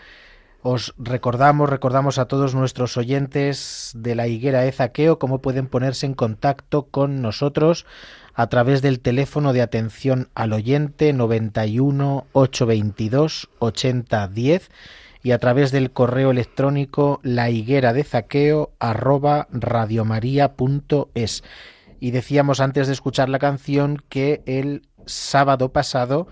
[0.63, 6.07] Os recordamos, recordamos a todos nuestros oyentes de la higuera de Zaqueo cómo pueden ponerse
[6.07, 7.85] en contacto con nosotros
[8.33, 14.71] a través del teléfono de atención al oyente 91 822 8010
[15.25, 19.47] y a través del correo electrónico la higuera de zaqueo arroba.
[21.99, 26.27] Y decíamos antes de escuchar la canción que el sábado pasado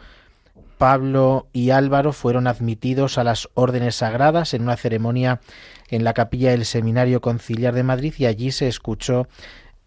[0.78, 5.42] Pablo y Álvaro fueron admitidos a las órdenes sagradas en una ceremonia
[5.90, 9.28] en la capilla del Seminario Conciliar de Madrid y allí se escuchó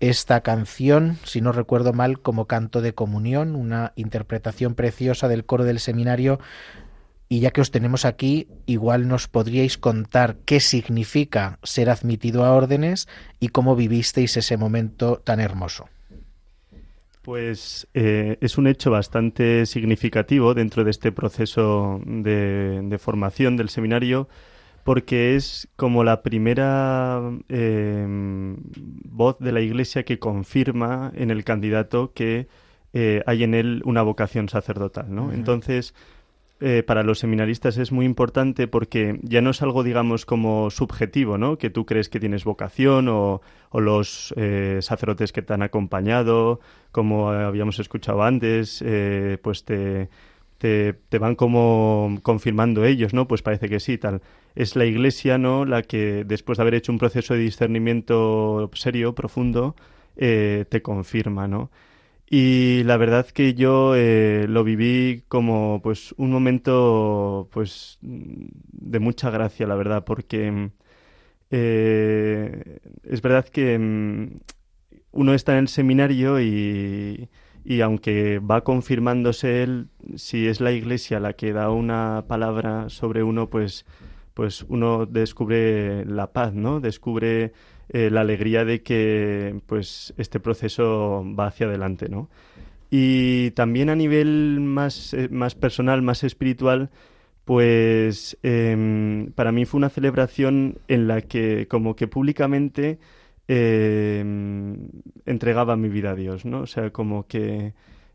[0.01, 5.63] esta canción, si no recuerdo mal, como canto de comunión, una interpretación preciosa del coro
[5.63, 6.41] del seminario
[7.29, 12.53] y ya que os tenemos aquí, igual nos podríais contar qué significa ser admitido a
[12.53, 13.09] órdenes
[13.41, 15.89] y cómo vivisteis ese momento tan hermoso.
[17.23, 24.29] Pues eh, es un hecho bastante significativo dentro de este proceso de, formación del seminario
[24.85, 32.13] porque es como la primera eh, voz de la Iglesia que confirma en el candidato
[32.13, 32.47] que
[32.93, 35.33] eh, hay en él una vocación sacerdotal, ¿no?
[35.33, 35.93] Entonces,
[36.59, 41.37] eh, para los seminaristas es muy importante porque ya no es algo, digamos, como subjetivo,
[41.37, 41.59] ¿no?
[41.59, 43.43] Que tú crees que tienes vocación o,
[43.75, 46.61] los eh, sacerdotes que te han acompañado,
[46.93, 50.09] como habíamos escuchado antes, eh, pues te,
[51.19, 53.29] van como confirmando ellos, ¿no?
[53.29, 54.23] Pues parece que sí, tal.
[54.55, 55.67] Es la Iglesia, ¿no?
[55.67, 59.77] La que después de haber hecho un proceso de discernimiento serio, profundo,
[60.17, 61.71] te confirma, ¿no?
[62.29, 69.31] Y la verdad que yo eh, lo viví como pues un momento pues de mucha
[69.31, 70.71] gracia, la verdad, porque
[71.51, 74.41] eh, es verdad que mm,
[75.13, 77.29] uno está en el seminario y,
[77.65, 83.23] y aunque va confirmándose él, si es la iglesia la que da una palabra sobre
[83.23, 83.87] uno, pues,
[84.35, 86.81] pues uno descubre la paz, ¿no?
[86.81, 87.53] Descubre
[87.89, 92.29] eh, la alegría de que pues este proceso va hacia adelante, ¿no?
[92.91, 96.91] Y también a nivel más, eh, más personal, más espiritual,
[97.45, 102.99] pues em, para mí fue una celebración en la que como que públicamente
[103.49, 104.89] em,
[105.27, 106.61] entregaba mi vida a Dios, ¿no?
[106.63, 107.75] O sea, como que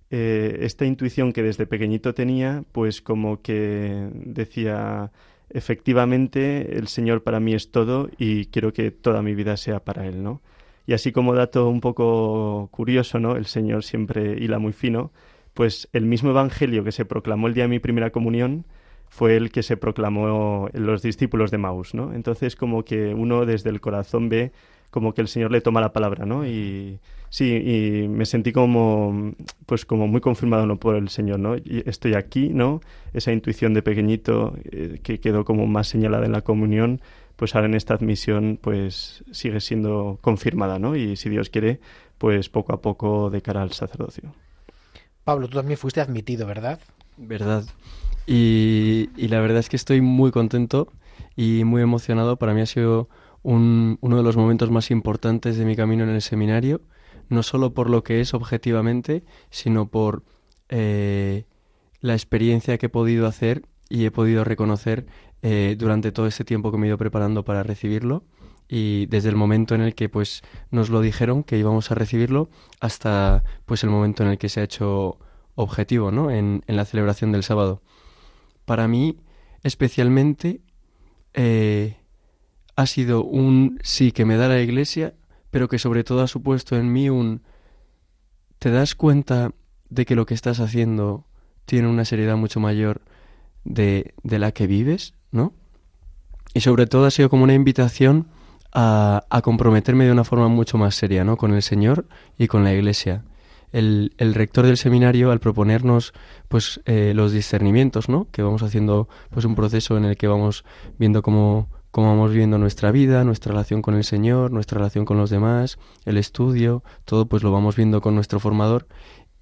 [0.10, 5.12] eh, esta intuición que desde pequeñito tenía, pues como que decía,
[5.54, 10.08] efectivamente el Señor para mí es todo y quiero que toda mi vida sea para
[10.08, 10.42] Él, ¿no?
[10.86, 13.36] Y así como dato un poco curioso, ¿no?
[13.36, 15.12] El Señor siempre hila muy fino,
[15.54, 18.66] pues el mismo Evangelio que se proclamó el día de mi primera comunión
[19.10, 22.14] fue el que se proclamó en los discípulos de Maús, ¿no?
[22.14, 24.54] Entonces como que uno desde el corazón ve
[24.91, 26.45] como que el Señor le toma la palabra, ¿no?
[26.45, 26.99] Y
[27.30, 29.34] sí, y me sentí como,
[29.65, 30.77] pues como muy confirmado, ¿no?
[30.77, 31.56] Por el Señor, ¿no?
[31.56, 32.82] Y estoy aquí, ¿no?
[33.13, 37.01] Esa intuición de pequeñito eh, que quedó como más señalada en la comunión,
[37.38, 40.95] pues ahora en esta admisión, pues sigue siendo confirmada, ¿no?
[40.95, 41.80] Y si Dios quiere,
[42.17, 44.34] pues poco a poco de cara al sacerdocio.
[45.23, 46.80] Pablo, tú también fuiste admitido, ¿verdad?
[47.15, 47.63] Verdad.
[48.27, 50.91] Y, y la verdad es que estoy muy contento
[51.36, 52.36] y muy emocionado.
[52.36, 53.08] Para mí ha sido
[53.43, 56.82] uno de los momentos más importantes de mi camino en el seminario,
[57.30, 60.23] no solo por lo que es objetivamente, sino por
[60.69, 61.45] eh,
[62.01, 65.06] la experiencia que he podido hacer y he podido reconocer
[65.41, 68.23] eh, durante todo ese tiempo que me he ido preparando para recibirlo
[68.67, 72.49] y desde el momento en el que pues nos lo dijeron que íbamos a recibirlo
[72.80, 75.19] hasta pues el momento en el que se ha hecho
[75.56, 76.32] objetivo ¿no?
[76.32, 77.82] en, en la celebración del sábado.
[78.65, 79.17] Para mí
[79.63, 80.62] especialmente
[81.34, 81.97] eh,
[82.82, 85.13] ha sido un sí que me da la Iglesia,
[85.49, 87.41] pero que sobre todo ha supuesto en mí un...
[88.59, 89.51] ¿Te das cuenta
[89.89, 91.25] de que lo que estás haciendo
[91.65, 93.01] tiene una seriedad mucho mayor
[93.63, 95.53] de, de la que vives, ¿no?
[96.53, 98.27] Y sobre todo ha sido como una invitación
[98.73, 101.38] a, a, comprometerme de una forma mucho más seria, ¿no?
[101.38, 102.07] Con el Señor
[102.38, 103.23] y con la Iglesia.
[103.71, 106.13] El, el rector del seminario, al proponernos,
[106.49, 108.27] pues, eh, los discernimientos, ¿no?
[108.32, 110.65] Que vamos haciendo, pues, un proceso en el que vamos
[110.97, 115.18] viendo cómo cómo vamos viviendo nuestra vida, nuestra relación con el Señor, nuestra relación con
[115.18, 118.88] los demás, el estudio, todo pues lo vamos viendo con nuestro formador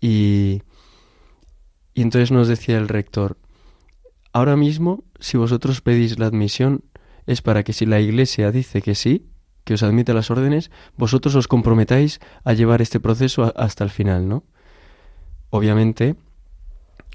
[0.02, 0.64] y,
[1.94, 3.38] y entonces nos decía el rector,
[4.34, 6.84] ahora mismo si vosotros pedís la admisión
[7.26, 9.28] es para que si la Iglesia dice que sí,
[9.64, 14.28] que os admite las órdenes, vosotros os comprometáis a llevar este proceso hasta el final,
[14.28, 14.44] ¿no?
[15.52, 16.16] Obviamente,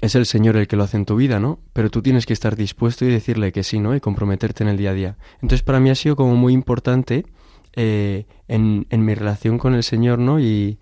[0.01, 1.59] es el Señor el que lo hace en tu vida, ¿no?
[1.73, 3.95] Pero tú tienes que estar dispuesto y decirle que sí, ¿no?
[3.95, 5.17] Y comprometerte en el día a día.
[5.35, 7.25] Entonces para mí ha sido como muy importante
[7.73, 10.39] eh, en, en, mi relación con el Señor, ¿no?
[10.39, 10.79] Y,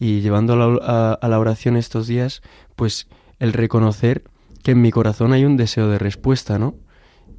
[0.00, 2.40] y llevando a la, oración estos días,
[2.74, 3.06] pues
[3.38, 4.24] el reconocer
[4.62, 6.74] que en mi corazón hay un deseo de respuesta, ¿no?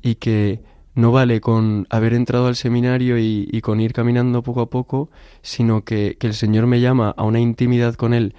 [0.03, 0.61] Y que
[0.93, 5.09] no vale con haber entrado al seminario y, con ir caminando poco a poco,
[5.41, 8.36] sino que, el Señor me llama a una intimidad con Él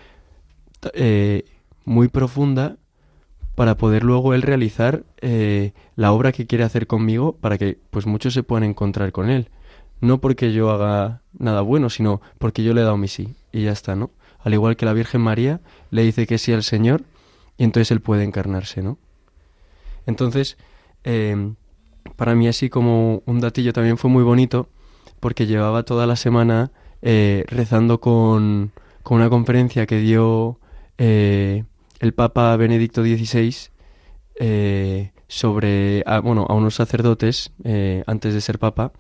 [0.94, 1.44] eh,
[1.84, 2.76] muy profunda
[3.54, 8.06] para poder luego Él realizar eh, la obra que quiere hacer conmigo para que pues
[8.06, 9.50] muchos se puedan encontrar con Él.
[10.00, 13.64] No porque yo haga nada bueno, sino porque yo le he dado mi sí y
[13.64, 14.10] ya está, ¿no?
[14.40, 15.60] Al igual que la Virgen María
[15.90, 17.02] le dice que sí al Señor
[17.56, 18.98] y entonces Él puede encarnarse, ¿no?
[20.06, 20.56] Entonces,
[21.04, 21.54] em,
[22.16, 24.68] para mí así como un datillo también fue muy bonito
[25.20, 26.72] porque llevaba toda la semana
[27.02, 28.72] eh, rezando con,
[29.02, 30.58] con, una conferencia que dio
[30.98, 31.64] eh,
[32.02, 33.56] el Papa Benedicto XVI
[34.34, 37.52] eh, sobre, a, bueno, a unos sacerdotes
[38.06, 38.92] antes de ser Papa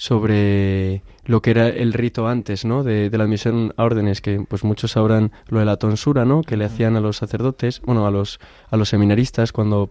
[0.00, 2.82] sobre lo que era el rito antes, ¿no?
[2.82, 6.42] De, la admisión a órdenes, que pues muchos sabrán lo de la tonsura, ¿no?
[6.42, 9.90] Que le hacían a los sacerdotes, bueno, a los, a los seminaristas cuando,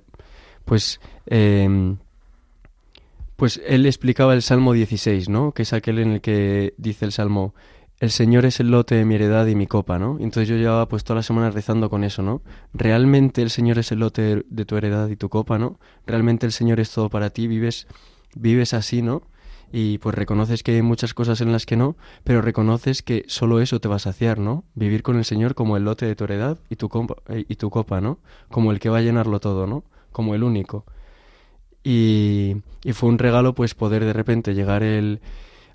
[0.66, 1.98] pues, em,
[3.36, 5.52] pues él explicaba el Salmo 16, ¿no?
[5.52, 7.54] Que es aquel en el que dice el Salmo,
[8.00, 10.18] el Señor es el lote de mi heredad y mi copa, ¿no?
[10.20, 12.42] Entonces yo llevaba pues toda la semana rezando con eso, ¿no?
[12.74, 15.80] Realmente el Señor es el lote de tu heredad y tu copa, ¿no?
[16.06, 17.88] Realmente el Señor es todo para ti, vives,
[18.36, 19.24] vives así, ¿no?
[19.72, 23.60] y pues reconoces que hay muchas cosas en las que no, pero reconoces que solo
[23.62, 24.64] eso te va a saciar, ¿no?
[24.74, 27.56] Vivir con el Señor como el lote de tu heredad y tu, copa, eh, y
[27.56, 28.20] tu copa, ¿no?
[28.50, 29.84] Como el que va a llenarlo todo, ¿no?
[30.12, 30.86] Como el único.
[31.84, 35.22] Y, y fue un regalo pues poder de repente llegar el,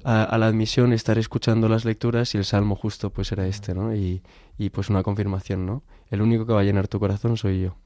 [0.05, 3.94] a, la admisión, estar escuchando las lecturas y el salmo justo pues era este, ¿no?
[3.94, 4.22] Y,
[4.59, 5.82] y pues una confirmación, ¿no?
[6.11, 7.76] El único que va a llenar tu corazón soy yo.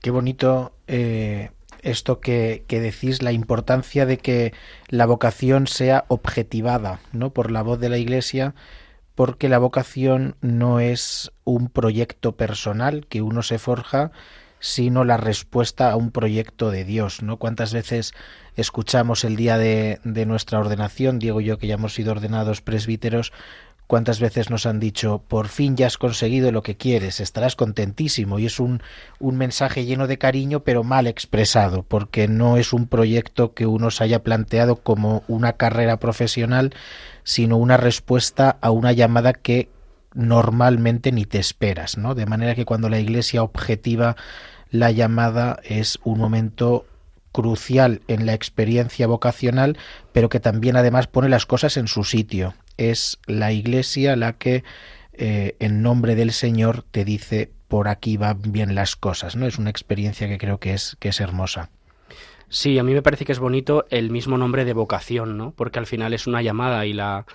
[0.00, 1.50] Qué bonito eh,
[1.82, 4.54] esto que, que, decís, la importancia de que
[4.88, 7.30] la vocación sea objetivada, ¿no?
[7.30, 8.54] Por la voz de la Iglesia,
[9.16, 14.12] porque la vocación no es un proyecto personal que uno se forja,
[14.60, 17.36] sino la respuesta a un proyecto de Dios, ¿no?
[17.36, 18.14] ¿Cuántas veces
[18.56, 23.32] escuchamos el día de, nuestra ordenación, Diego y yo que ya hemos sido ordenados presbíteros,
[23.88, 28.38] ¿Cuántas veces nos han dicho, por fin ya has conseguido lo que quieres, estarás contentísimo?
[28.38, 28.82] Y es un,
[29.18, 33.90] un mensaje lleno de cariño, pero mal expresado, porque no es un proyecto que uno
[33.90, 36.74] se haya planteado como una carrera profesional,
[37.24, 39.70] sino una respuesta a una llamada que
[40.14, 42.14] normalmente ni te esperas, ¿no?
[42.14, 44.16] De manera que cuando la Iglesia objetiva
[44.70, 46.86] la llamada es un momento
[47.32, 49.78] crucial en la experiencia vocacional,
[50.12, 54.64] pero que también además pone las cosas en su sitio es la Iglesia la que
[55.12, 59.46] eh, en nombre del Señor te dice por aquí van bien las cosas, ¿no?
[59.46, 61.68] Es una experiencia que creo que es, que es hermosa.
[62.48, 65.50] Sí, a mí me parece que es bonito el mismo nombre de vocación, ¿no?
[65.50, 67.26] Porque al final es una llamada y la,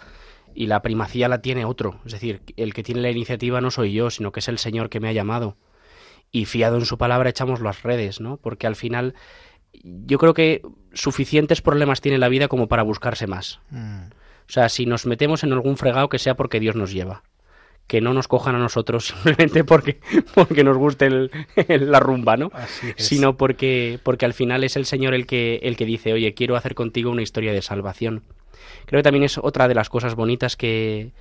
[0.56, 2.00] y la primacía la tiene otro.
[2.06, 4.90] Es decir, el que tiene la iniciativa no soy yo, sino que es el Señor
[4.90, 5.58] que me ha llamado.
[6.32, 8.38] Y fiado en su palabra echamos las redes, ¿no?
[8.38, 9.14] Porque al final
[9.84, 10.62] yo creo que
[10.94, 13.60] suficientes problemas tiene la vida como para buscarse más.
[13.70, 14.06] Mm.
[14.48, 17.24] O sea, si nos metemos en algún fregado que sea porque Dios nos lleva.
[17.88, 20.00] Que no nos cojan a nosotros simplemente porque,
[20.34, 21.32] porque nos guste el,
[21.68, 22.52] la rumba, ¿no?
[22.98, 26.56] Sino porque, porque al final es el Señor el que, el que dice, oye, quiero
[26.56, 28.24] hacer contigo una historia de salvación.
[28.86, 31.12] Creo que también es otra de las cosas bonitas que,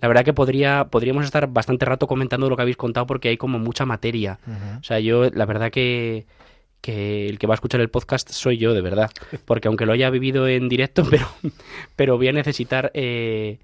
[0.00, 3.36] la verdad que podría, podríamos estar bastante rato comentando lo que habéis contado porque hay
[3.36, 4.38] como mucha materia.
[4.80, 6.26] O sea, yo la verdad que,
[6.80, 9.10] que el que va a escuchar el podcast soy yo, de verdad.
[9.44, 11.26] Porque aunque lo haya vivido en directo, pero,
[11.96, 13.58] pero voy a necesitar eh,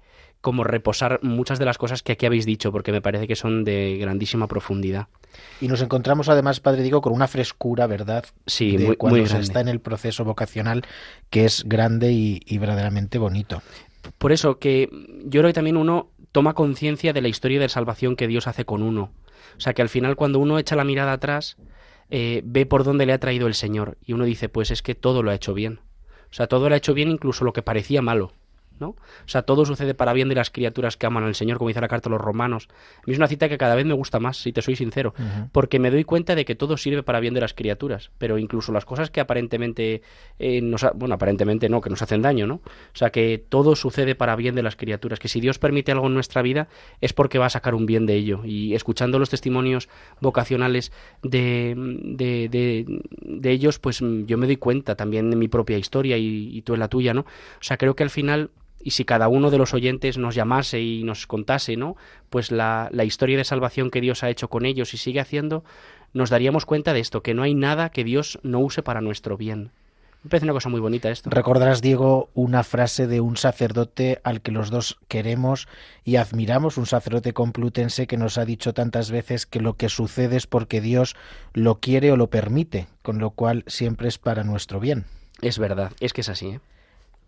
[0.45, 3.63] como reposar muchas de las cosas que aquí habéis dicho, porque me parece que son
[3.63, 5.07] de grandísima profundidad.
[5.59, 8.25] Y nos encontramos además, Padre Digo, con una frescura, ¿verdad?
[8.45, 10.83] Sí, muy, cuando se está en el proceso vocacional,
[11.31, 13.63] que es grande y, y verdaderamente bonito.
[14.19, 14.87] Por eso que
[15.23, 18.65] yo creo que también uno toma conciencia de la historia de salvación que Dios hace
[18.65, 19.13] con uno.
[19.57, 21.57] O sea que al final cuando uno echa la mirada atrás,
[22.11, 23.97] eh, ve por dónde le ha traído el Señor.
[24.05, 25.79] Y uno dice, pues es que todo lo ha hecho bien.
[26.29, 28.31] O sea, todo lo ha hecho bien incluso lo que parecía malo.
[28.79, 28.89] ¿No?
[28.89, 31.81] O sea, todo sucede para bien de las criaturas que aman al Señor, como dice
[31.81, 32.67] la carta a los romanos.
[32.97, 35.13] A mí es una cita que cada vez me gusta más, si te soy sincero,
[35.51, 38.71] porque me doy cuenta de que todo sirve para bien de las criaturas, pero incluso
[38.71, 40.01] las cosas que aparentemente
[40.39, 42.55] eh, nos, bueno, aparentemente no, que nos hacen daño, ¿no?
[42.55, 42.61] O
[42.93, 46.13] sea, que todo sucede para bien de las criaturas, que si Dios permite algo en
[46.13, 46.67] nuestra vida
[47.01, 48.41] es porque va a sacar un bien de ello.
[48.45, 49.89] Y escuchando los testimonios
[50.21, 50.91] vocacionales
[51.23, 56.49] de, de, de, ellos, pues yo me doy cuenta también de mi propia historia y,
[56.55, 57.21] y tú en la tuya, ¿no?
[57.21, 58.51] O sea, creo que al final
[58.85, 61.97] y si cada uno de los oyentes nos llamase y nos contase, ¿no?
[62.29, 65.63] Pues la, la, historia de salvación que Dios ha hecho con ellos y sigue haciendo,
[66.13, 69.37] nos daríamos cuenta de esto, que no hay nada que Dios no use para nuestro
[69.37, 69.71] bien.
[70.21, 71.31] Me parece una cosa muy bonita esto.
[71.31, 75.67] Recordarás, Diego, una frase de un sacerdote al que los dos queremos
[76.03, 80.37] y admiramos, un sacerdote complutense que nos ha dicho tantas veces que lo que sucede
[80.37, 81.15] es porque Dios
[81.53, 85.05] lo quiere o lo permite, con lo cual siempre es para nuestro bien.
[85.41, 86.49] Es verdad, es que es así.
[86.49, 86.59] ¿eh?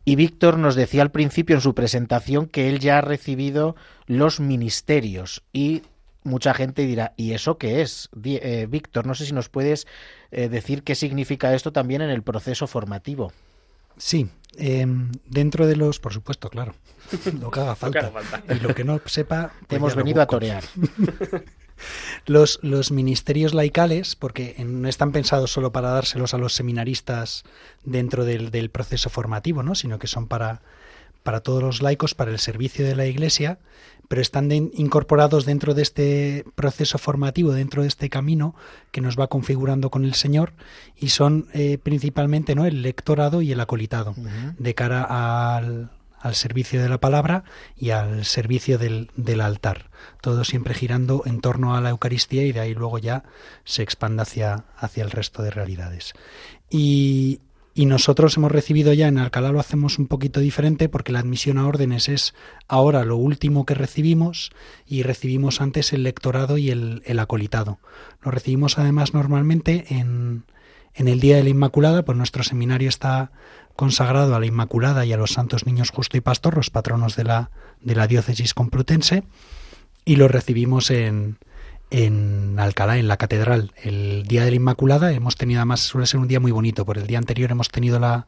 [0.07, 4.39] Y Víctor nos decía al principio en su presentación que él ya ha recibido los
[4.39, 5.81] ministerios y
[6.23, 8.09] mucha gente dirá, ¿y eso qué es?
[8.23, 9.85] Eh, Víctor, no sé si nos puedes
[10.31, 13.33] eh, decir qué significa esto también en el proceso formativo.
[13.97, 16.73] Sí, em, dentro de los, por supuesto, claro,
[17.41, 18.09] lo que haga falta.
[18.49, 20.63] Y lo que no sepa, pues hemos venido a torear.
[22.25, 27.43] los, los ministerios laicales, porque no están pensados solo para dárselos a los seminaristas
[27.83, 29.75] dentro del, del proceso formativo, ¿no?
[29.75, 30.61] sino que son para,
[31.23, 33.59] para todos los laicos, para el servicio de la Iglesia,
[34.07, 38.55] pero están incorporados dentro de este proceso formativo, dentro de este camino
[38.91, 40.53] que nos va configurando con el Señor
[40.95, 42.65] y son eh, principalmente ¿no?
[42.65, 44.15] el lectorado y el acolitado
[44.57, 45.03] de cara
[45.57, 45.89] al,
[46.19, 47.43] al, servicio de la palabra
[47.75, 49.89] y al servicio del, del, altar.
[50.21, 53.23] Todo siempre girando en torno a la Eucaristía y de ahí luego ya
[53.63, 54.65] se expande hacia,
[54.95, 56.13] el resto de realidades.
[56.69, 57.41] Y,
[57.77, 61.59] y nosotros hemos recibido ya en Alcalá lo hacemos un poquito diferente porque la admisión
[61.59, 62.33] a órdenes es
[62.67, 64.51] ahora lo último que recibimos
[64.87, 67.77] y recibimos antes el lectorado y el, acolitado.
[68.23, 70.45] Lo recibimos además normalmente en,
[70.95, 73.31] en el Día de la Inmaculada, pues nuestro seminario está
[73.77, 77.23] consagrado a la Inmaculada y a los Santos Niños Justo y Pastor, los patronos de
[77.23, 79.23] la, de la diócesis complutense,
[80.03, 81.37] y lo recibimos en,
[81.89, 83.71] en Alcalá, en la catedral.
[83.81, 86.97] El día de la Inmaculada hemos tenido, además suele ser un día muy bonito, por
[86.97, 88.27] el día anterior hemos tenido la,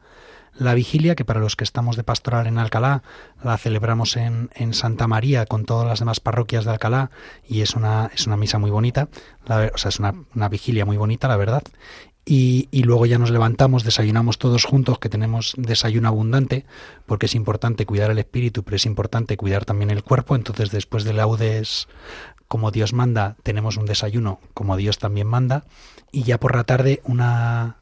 [0.54, 3.02] la vigilia, que para los que estamos de pastoral en Alcalá,
[3.42, 7.10] la celebramos en, en, Santa María con todas las demás parroquias de Alcalá
[7.46, 9.08] y es una, es una misa muy bonita,
[9.48, 11.62] o sea, es una, una vigilia muy bonita, la verdad.
[12.32, 16.64] Y, luego ya nos levantamos, desayunamos todos juntos, que tenemos desayuno abundante,
[17.04, 20.36] porque es importante cuidar el espíritu, pero es importante cuidar también el cuerpo.
[20.36, 21.88] Entonces, después de laudes
[22.46, 25.64] como Dios manda, tenemos un desayuno como Dios también manda,
[26.12, 27.78] y ya por la tarde una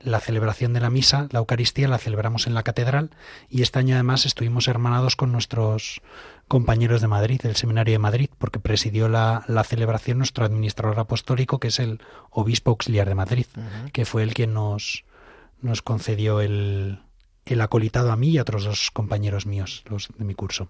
[0.00, 3.10] la celebración de la misa, la Eucaristía, la celebramos en la catedral
[3.48, 6.00] y este año además estuvimos hermanados con nuestros
[6.48, 11.58] compañeros de Madrid, del Seminario de Madrid, porque presidió la, la celebración nuestro administrador apostólico,
[11.58, 13.46] que es el obispo auxiliar de Madrid,
[13.92, 15.04] que fue el quien nos,
[15.60, 17.00] nos concedió el,
[17.44, 20.68] el acolitado a mí y a otros dos compañeros míos, los de mi curso.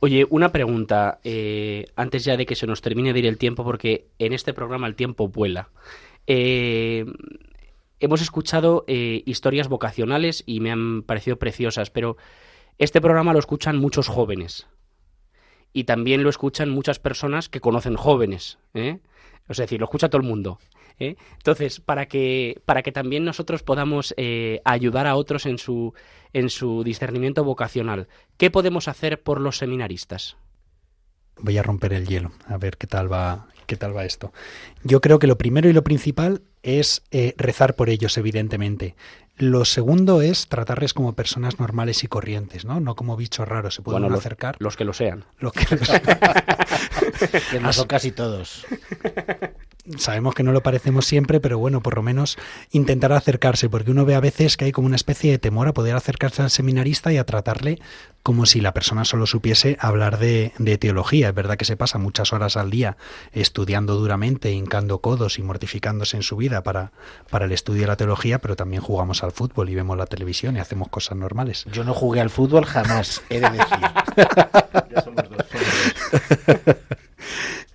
[0.00, 3.64] Oye, una pregunta, eh, antes ya de que se nos termine de ir el tiempo,
[3.64, 5.70] porque en este programa el tiempo vuela.
[6.26, 7.06] Eh,
[7.98, 12.16] hemos escuchado eh, historias vocacionales y me han parecido preciosas, pero
[12.78, 14.66] este programa lo escuchan muchos jóvenes
[15.72, 18.58] y también lo escuchan muchas personas que conocen jóvenes.
[18.74, 19.00] ¿eh?
[19.48, 20.58] Es decir, lo escucha todo el mundo.
[20.98, 21.16] ¿eh?
[21.36, 25.94] Entonces, para que, para que también nosotros podamos eh, ayudar a otros en su,
[26.32, 30.36] en su discernimiento vocacional, ¿qué podemos hacer por los seminaristas?
[31.38, 34.32] Voy a romper el hielo, a ver qué tal va, qué tal va esto.
[34.82, 38.96] Yo creo que lo primero y lo principal es eh, rezar por ellos, evidentemente.
[39.38, 42.80] Lo segundo es tratarles como personas normales y corrientes, ¿no?
[42.80, 43.74] No como bichos raros.
[43.74, 44.56] Se pueden acercar.
[44.60, 45.24] Los que lo sean.
[45.38, 45.66] Los que,
[47.50, 48.64] que no son casi todos.
[49.98, 52.36] Sabemos que no lo parecemos siempre, pero bueno, por lo menos
[52.70, 55.74] intentar acercarse, porque uno ve a veces que hay como una especie de temor a
[55.74, 57.78] poder acercarse al seminarista y a tratarle
[58.22, 61.28] como si la persona solo supiese hablar de, teología.
[61.28, 62.96] Es verdad que se pasa muchas horas al día
[63.32, 66.90] estudiando duramente, hincando codos y mortificándose en su vida para,
[67.30, 70.56] para el estudio de la teología, pero también jugamos al fútbol y vemos la televisión
[70.56, 71.66] y hacemos cosas normales.
[71.70, 73.78] Yo no jugué al fútbol jamás, he de decir.
[74.90, 75.46] ya somos dos.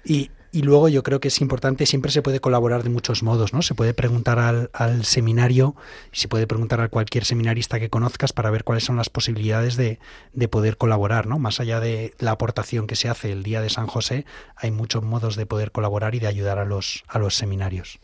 [0.03, 3.53] y, y luego yo creo que es importante, siempre se puede colaborar de muchos modos,
[3.53, 3.61] ¿no?
[3.61, 5.75] Se puede preguntar al, al seminario,
[6.11, 9.99] se puede preguntar a cualquier seminarista que conozcas para ver cuáles son las posibilidades de,
[10.33, 11.39] de, poder colaborar, ¿no?
[11.39, 14.25] Más allá de la aportación que se hace el día de San José,
[14.57, 17.99] hay muchos modos de poder colaborar y de ayudar a los, a los seminarios.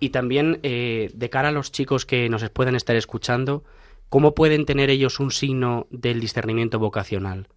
[0.00, 3.64] Y también, eh, de cara a los chicos que nos puedan estar escuchando,
[4.08, 7.48] ¿cómo pueden tener ellos un signo del discernimiento vocacional?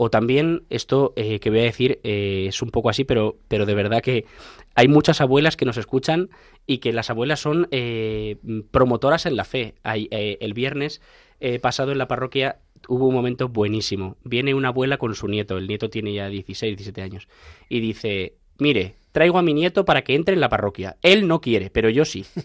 [0.00, 3.66] O también, esto eh, que voy a decir eh, es un poco así, pero, pero
[3.66, 4.26] de verdad que
[4.76, 6.30] hay muchas abuelas que nos escuchan
[6.66, 8.36] y que las abuelas son eh,
[8.70, 9.74] promotoras en la fe.
[9.82, 11.00] Hay, el viernes
[11.60, 14.16] pasado en la parroquia hubo un momento buenísimo.
[14.22, 17.26] Viene una abuela con su nieto, el nieto tiene ya 16, 17 años,
[17.68, 20.96] y dice, mire, traigo a mi nieto para que entre en la parroquia.
[21.02, 22.26] Él no quiere, pero yo sí.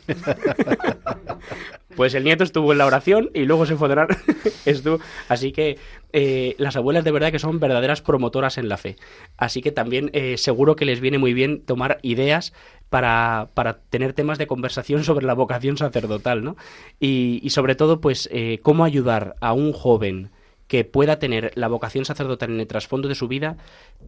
[1.95, 4.17] Pues el nieto estuvo en la oración y luego se fue a orar.
[4.65, 4.99] estuvo...
[5.27, 5.77] Así que
[6.11, 8.95] eh, las abuelas de verdad que son verdaderas promotoras en la fe.
[9.37, 12.53] Así que también eh, seguro que les viene muy bien tomar ideas
[12.89, 16.55] para, para, tener temas de conversación sobre la vocación sacerdotal, ¿no?
[16.99, 20.31] Y, y sobre todo, pues, eh, cómo ayudar a un joven
[20.73, 23.57] que pueda tener la vocación sacerdotal en el trasfondo de su vida,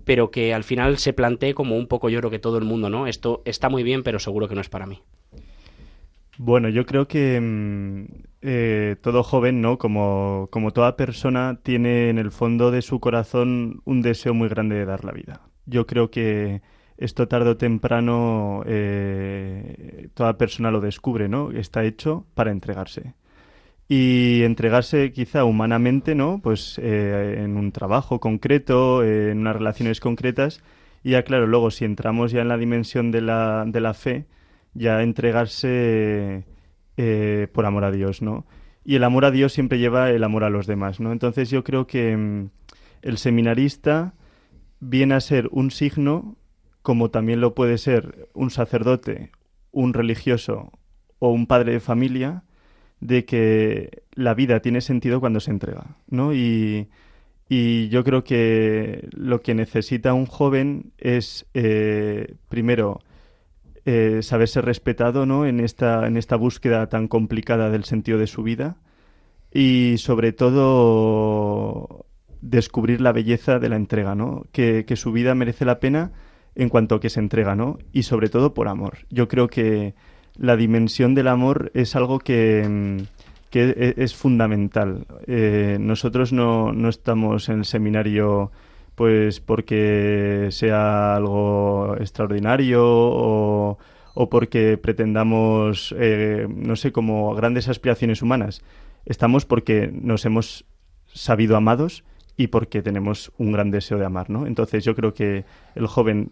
[0.03, 2.89] pero que al final se plantee como un poco yo creo que todo el mundo,
[2.89, 3.05] ¿no?
[3.05, 5.03] Esto está muy bien, pero seguro que no es para mí.
[6.39, 8.05] Bueno, yo creo que mm,
[8.41, 9.77] eh, todo joven, ¿no?
[9.77, 14.75] Como, como toda persona, tiene en el fondo de su corazón un deseo muy grande
[14.75, 15.41] de dar la vida.
[15.67, 16.63] Yo creo que
[16.97, 21.51] esto tarde o temprano eh, toda persona lo descubre, ¿no?
[21.51, 23.13] Está hecho para entregarse.
[23.87, 26.39] Y entregarse quizá humanamente, ¿no?
[26.41, 30.63] Pues eh, en un trabajo concreto, en unas relaciones concretas.
[31.03, 34.25] Y ya claro, luego si entramos ya en la dimensión de la, de la fe,
[34.73, 36.45] ya entregarse
[36.97, 38.45] eh, por amor a Dios, ¿no?
[38.83, 41.11] Y el amor a Dios siempre lleva el amor a los demás, ¿no?
[41.11, 42.49] Entonces yo creo que mm,
[43.01, 44.13] el seminarista
[44.79, 46.37] viene a ser un signo,
[46.81, 49.31] como también lo puede ser un sacerdote,
[49.71, 50.71] un religioso
[51.19, 52.43] o un padre de familia,
[53.05, 56.33] de que la vida tiene sentido cuando se entrega, ¿no?
[56.33, 56.89] Y,
[57.47, 63.01] y yo creo que lo que necesita un joven es, eh, primero,
[63.85, 65.45] eh, saber ser respetado ¿no?
[65.45, 68.77] en, esta, en esta búsqueda tan complicada del sentido de su vida
[69.53, 72.07] y sobre todo
[72.41, 74.45] descubrir la belleza de la entrega, ¿no?
[74.51, 76.13] que, que su vida merece la pena
[76.55, 77.77] en cuanto que se entrega, ¿no?
[77.91, 78.99] Y sobre todo por amor.
[79.09, 79.93] Yo creo que
[80.37, 82.97] la dimensión del amor es algo que, mm,
[83.49, 85.05] que e, es fundamental.
[85.27, 88.51] Eh, nosotros no, no, estamos en el seminario
[88.95, 93.77] pues porque sea algo extraordinario o,
[94.29, 98.61] porque pretendamos, eh, no sé, como grandes aspiraciones humanas.
[99.05, 100.65] Estamos porque nos hemos
[101.13, 102.05] sabido amados
[102.37, 104.47] y porque tenemos un gran deseo de amar, ¿no?
[104.47, 106.29] Entonces yo creo que el joven,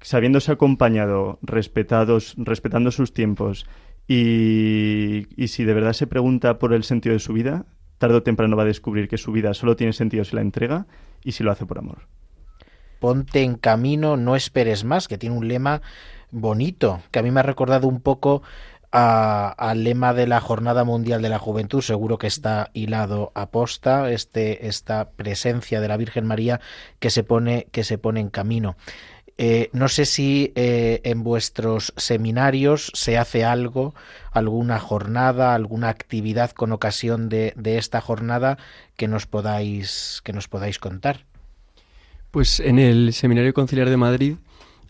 [0.00, 3.66] sabiéndose acompañado, respetados, respetando sus tiempos
[4.06, 7.66] y, y si de verdad se pregunta por el sentido de su vida,
[7.98, 10.86] tarde o temprano va a descubrir que su vida solo tiene sentido si la entrega
[11.22, 12.06] y si lo hace por amor.
[13.00, 15.82] Ponte en camino, no esperes más, que tiene un lema
[16.30, 18.42] bonito, que a mí me ha recordado un poco
[18.90, 24.10] al lema de la Jornada Mundial de la Juventud, seguro que está hilado a posta,
[24.10, 26.60] este, esta presencia de la Virgen María
[26.98, 28.76] que se pone, que se pone en camino.
[29.40, 33.94] Eh, no sé si eh, en vuestros seminarios se hace algo,
[34.32, 38.58] alguna jornada, alguna actividad con ocasión de, esta jornada
[38.96, 41.24] que nos podáis que nos podáis contar.
[42.32, 44.36] Pues en el Seminario Conciliar de Madrid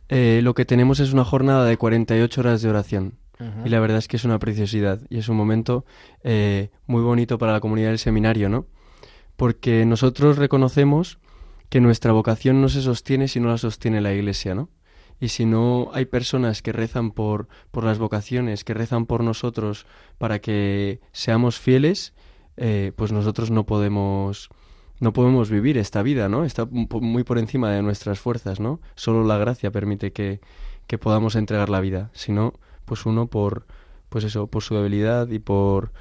[0.08, 3.18] eh, lo que tenemos es una jornada de 48 horas de oración.
[3.64, 5.84] Y la verdad es que es una preciosidad y es un momento
[6.24, 8.66] muy bonito para la comunidad del seminario, ¿no?
[9.36, 11.20] Porque nosotros reconocemos
[11.68, 14.70] que nuestra vocación no se sostiene si no la sostiene la Iglesia, ¿no?
[15.20, 19.86] Y si no hay personas que rezan por, por las vocaciones, que rezan por nosotros
[20.16, 22.14] para que seamos fieles,
[22.56, 24.48] eh, pues nosotros no podemos,
[25.00, 26.44] no podemos vivir esta vida, ¿no?
[26.44, 28.80] Está muy por encima de nuestras fuerzas, ¿no?
[28.94, 30.40] Solo la gracia permite que,
[30.86, 32.10] que podamos entregar la vida.
[32.14, 32.54] Si no,
[32.84, 33.66] pues uno por,
[34.08, 35.92] pues eso, por su debilidad y por,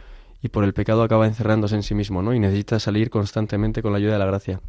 [0.44, 2.36] y por el pecado acaba encerrándose en sí mismo, ¿no?
[2.36, 4.62] Y necesita salir constantemente con la ayuda de la gracia.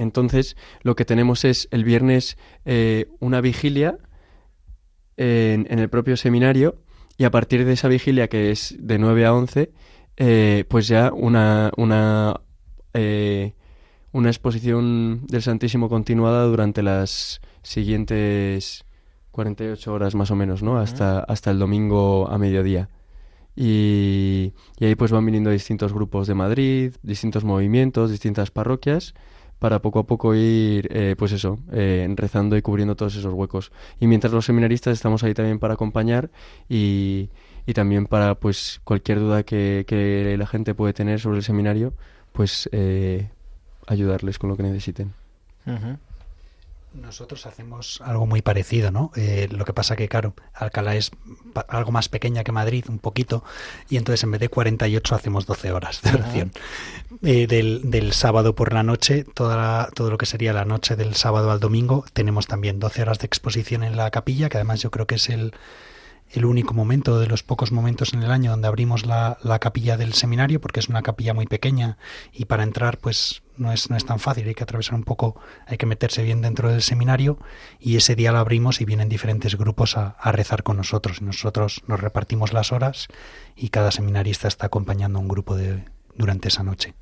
[0.00, 3.98] Entonces, lo que tenemos es el viernes eh, una vigilia
[5.18, 6.78] en, el propio seminario
[7.18, 9.70] y a partir de esa vigilia, que es de 9 a 11,
[10.16, 12.40] eh, pues ya una, una,
[12.94, 13.52] eh,
[14.12, 18.86] una exposición del Santísimo continuada durante las siguientes
[19.32, 20.78] 48 horas más o menos, ¿no?
[20.78, 22.88] Hasta, hasta el domingo a mediodía.
[23.54, 29.12] Y, y, ahí pues van viniendo distintos grupos de Madrid, distintos movimientos, distintas parroquias
[29.60, 33.70] para poco a poco ir, eh, pues eso, eh, rezando y cubriendo todos esos huecos.
[34.00, 36.30] Y mientras los seminaristas estamos ahí también para acompañar
[36.68, 37.28] y,
[37.66, 41.92] y también para, pues, cualquier duda que, que, la gente puede tener sobre el seminario,
[42.32, 43.28] pues, eh,
[43.86, 45.12] ayudarles con lo que necesiten.
[46.92, 49.12] Nosotros hacemos algo muy parecido, ¿no?
[49.14, 51.12] Eh, lo que pasa que, claro, Alcalá es
[51.68, 53.44] algo más pequeña que Madrid, un poquito,
[53.88, 56.52] y entonces en vez de 48 hacemos 12 horas de oración.
[57.22, 61.14] Eh, del, del, sábado por la noche, toda todo lo que sería la noche del
[61.14, 64.90] sábado al domingo, tenemos también 12 horas de exposición en la capilla, que además yo
[64.90, 65.52] creo que es el,
[66.32, 69.96] el único momento de los pocos momentos en el año donde abrimos la, la, capilla
[69.96, 71.98] del seminario, porque es una capilla muy pequeña
[72.32, 75.40] y para entrar pues no es, no es tan fácil, hay que atravesar un poco,
[75.66, 77.38] hay que meterse bien dentro del seminario
[77.78, 81.20] y ese día lo abrimos y vienen diferentes grupos a, rezar con nosotros.
[81.22, 83.08] Nosotros nos repartimos las horas
[83.56, 86.94] y cada seminarista está acompañando a un grupo de, durante esa noche.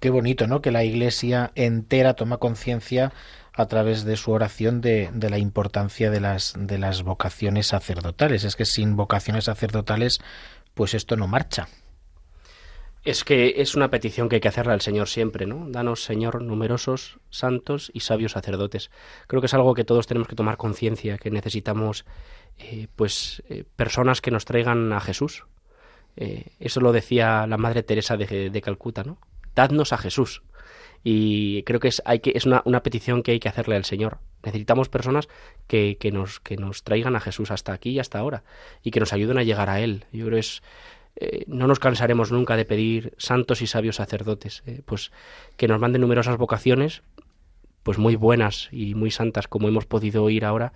[0.00, 0.62] Qué bonito, ¿no?
[0.62, 3.12] Que la Iglesia entera toma conciencia
[3.60, 8.44] a través de su oración de, la importancia de las, vocaciones sacerdotales.
[8.44, 10.20] Es que sin vocaciones sacerdotales,
[10.74, 11.68] pues esto no marcha.
[13.02, 15.66] Es que es una petición que hay que hacerle al Señor siempre, ¿no?
[15.70, 18.90] Danos, Señor, numerosos santos y sabios sacerdotes.
[19.26, 22.04] Creo que es algo que todos tenemos que tomar conciencia, que necesitamos,
[22.58, 25.46] eh, pues, eh, personas que nos traigan a Jesús.
[26.16, 29.18] Eh, eso lo decía la Madre Teresa de, de Calcuta, ¿no?
[29.54, 30.42] Dadnos a Jesús
[31.02, 33.84] y creo que es, hay que, es una, una, petición que hay que hacerle al
[33.84, 34.18] Señor.
[34.44, 35.28] Necesitamos personas
[35.66, 38.42] que, que, nos, que nos traigan a Jesús hasta aquí y hasta ahora
[38.82, 40.04] y que nos ayuden a llegar a Él.
[40.12, 40.62] Yo creo que es,
[41.16, 45.10] eh, no nos cansaremos nunca de pedir santos y sabios sacerdotes, eh, pues
[45.56, 47.02] que nos manden numerosas vocaciones,
[47.82, 50.72] pues muy buenas y muy santas como hemos podido oír ahora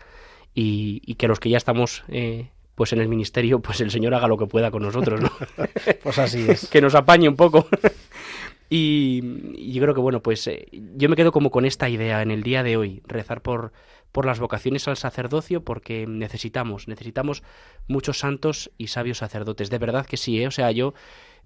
[0.54, 4.14] y, y que los que ya estamos eh, pues en el ministerio, pues el Señor
[4.14, 5.30] haga lo que pueda con nosotros, ¿no?
[6.02, 6.66] pues así es.
[6.72, 7.68] que nos apañe un poco.
[8.76, 12.32] Y, yo creo que, bueno, pues eh, yo me quedo como con esta idea en
[12.32, 13.72] el día de hoy, rezar por,
[14.10, 17.44] por las vocaciones al sacerdocio, porque necesitamos, necesitamos
[17.86, 19.70] muchos santos y sabios sacerdotes.
[19.70, 20.48] De verdad que sí, ¿eh?
[20.48, 20.92] O sea, yo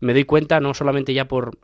[0.00, 1.58] me doy cuenta, no solamente ya por,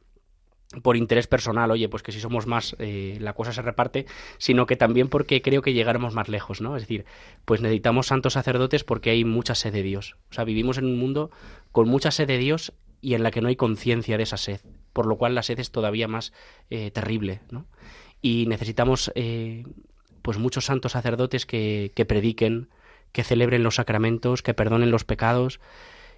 [0.82, 4.04] por interés personal, oye, pues que si somos más eh, la cosa se reparte,
[4.36, 6.76] sino que también porque creo que llegaremos más lejos, ¿no?
[6.76, 7.06] Es decir,
[7.46, 10.18] pues necesitamos santos sacerdotes porque hay mucha sed de Dios.
[10.30, 11.30] O sea, vivimos en un mundo
[11.72, 14.60] con mucha sed de Dios y en la que no hay conciencia de esa sed,
[14.94, 16.32] por lo cual la sed es todavía más
[16.70, 17.66] eh, terrible, ¿no?
[18.22, 19.64] Y necesitamos eh,
[20.22, 22.70] pues muchos santos sacerdotes que, que, prediquen,
[23.12, 25.60] que celebren los sacramentos, que perdonen los pecados,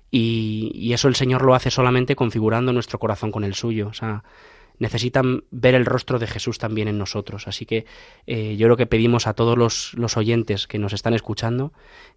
[0.09, 3.89] y, y, eso el Señor lo hace solamente configurando nuestro corazón con el suyo.
[3.89, 4.23] O sea,
[4.79, 7.49] necesitan ver el rostro de Jesús también en nosotros.
[7.49, 7.87] Así que
[8.27, 11.73] eh, yo creo que pedimos a todos los, los, oyentes que nos están escuchando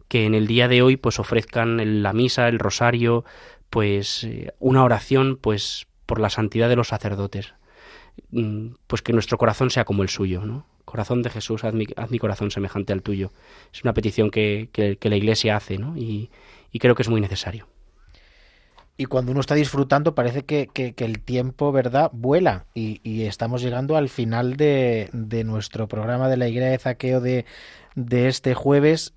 [0.07, 3.25] que en el día de hoy pues ofrezcan la misa, el rosario,
[3.69, 4.27] pues
[4.59, 7.53] una oración pues por la santidad de los sacerdotes
[8.31, 11.85] mm, pues que nuestro corazón sea como el suyo no corazón de Jesús haz mi,
[11.95, 13.31] haz mi corazón semejante al tuyo.
[13.71, 15.95] Es una petición que, que, la Iglesia hace ¿no?
[15.95, 16.31] y,
[16.79, 17.67] creo que es muy necesario.
[18.97, 22.65] Y cuando uno está disfrutando parece que, que, el tiempo, ¿verdad?, vuela.
[22.73, 27.45] Y, estamos llegando al final de, de nuestro programa de la Iglesia de Zaqueo de
[28.27, 29.13] este jueves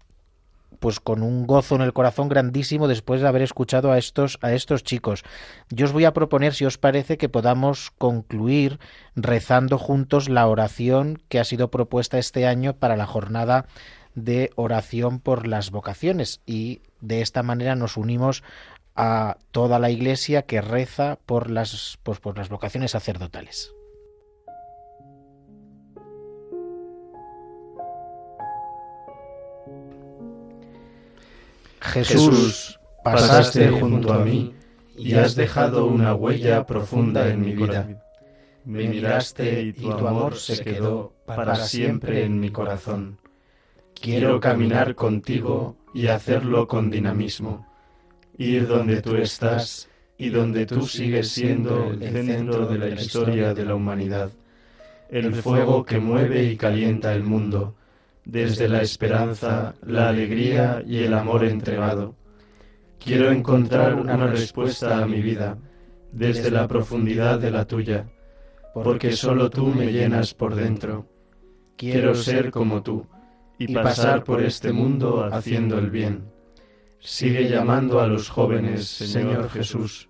[0.81, 4.53] pues con un gozo en el corazón grandísimo después de haber escuchado a estos a
[4.53, 5.25] estos chicos.
[5.70, 8.79] Yo os voy a proponer si os parece que podamos concluir
[9.14, 13.66] rezando juntos la oración que ha sido propuesta este año para la jornada
[14.14, 18.43] de oración por las vocaciones y de esta manera nos unimos
[18.95, 23.73] a toda la iglesia que reza por las pues, por las vocaciones sacerdotales.
[31.83, 34.55] Jesús, pasaste junto a mí
[34.97, 38.03] y has dejado una huella profunda en mi vida.
[38.64, 43.18] Me miraste y tu amor se quedó para siempre en mi corazón.
[44.01, 47.66] Quiero caminar contigo y hacerlo con dinamismo,
[48.39, 53.64] ir donde tú estás y donde tú sigues siendo el centro de la historia de
[53.64, 54.30] la humanidad,
[55.11, 57.74] el fuego que mueve y calienta el mundo
[58.25, 62.14] desde la esperanza, la alegría y el amor entregado.
[62.99, 65.59] Quiero encontrar una respuesta a mi vida
[66.12, 68.07] desde la profundidad de la tuya,
[68.75, 71.09] porque solo tú me llenas por dentro.
[71.77, 73.07] Quiero ser como tú
[73.59, 76.31] y pasar por este mundo haciendo el bien.
[77.01, 80.09] Sigue llamando a los jóvenes, Señor Jesús,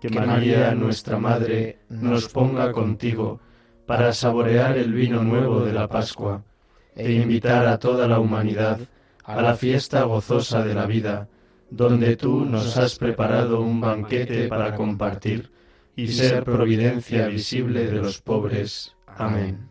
[0.00, 3.40] que María, nuestra Madre, nos ponga contigo
[3.86, 6.42] para saborear el vino nuevo de la Pascua
[6.96, 8.80] e invitar a toda la humanidad
[9.24, 11.28] a la fiesta gozosa de la vida,
[11.70, 15.50] donde tú nos has preparado un banquete para compartir
[15.96, 18.94] y ser providencia visible de los pobres.
[19.06, 19.70] Amén.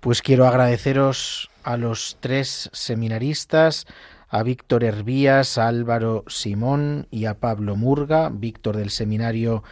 [0.00, 3.86] Pues quiero agradeceros a los tres seminaristas,
[4.30, 9.64] a Víctor Hervías, a Álvaro Simón y a Pablo Murga, Víctor del Seminario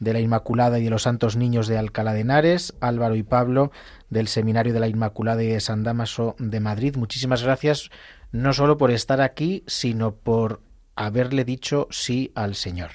[0.00, 3.70] de la Inmaculada y de los Santos Niños de Alcalá de Henares, Álvaro y Pablo
[4.08, 6.96] del Seminario de la Inmaculada y de San Damaso de Madrid.
[6.96, 7.90] Muchísimas gracias
[8.32, 10.60] no solo por estar aquí, sino por
[10.96, 12.90] haberle dicho sí al Señor.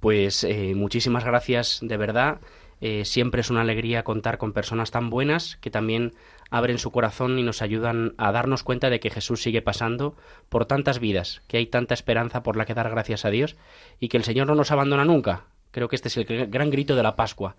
[0.00, 2.40] Pues eh, muchísimas gracias de verdad.
[2.80, 6.12] Eh, siempre es una alegría contar con personas tan buenas que también
[6.50, 10.16] abren su corazón y nos ayudan a darnos cuenta de que Jesús sigue pasando
[10.48, 13.56] por tantas vidas, que hay tanta esperanza por la que dar gracias a Dios
[14.00, 15.44] y que el Señor no nos abandona nunca.
[15.70, 17.56] Creo que este es el gran grito de la Pascua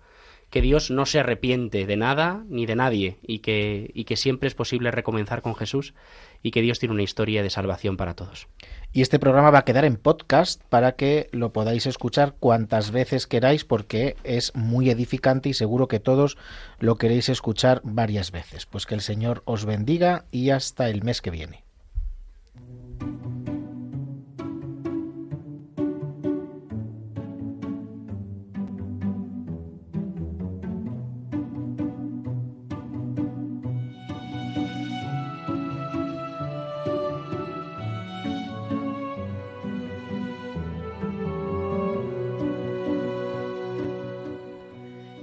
[0.50, 4.48] que Dios no se arrepiente de nada ni de nadie y que, y que siempre
[4.48, 5.94] es posible recomenzar con Jesús
[6.42, 8.48] y que Dios tiene una historia de salvación para todos.
[8.92, 13.26] Y este programa va a quedar en podcast para que lo podáis escuchar cuantas veces
[13.26, 16.38] queráis porque es muy edificante y seguro que todos
[16.78, 18.64] lo queréis escuchar varias veces.
[18.64, 21.67] Pues que el Señor os bendiga y hasta el mes que viene.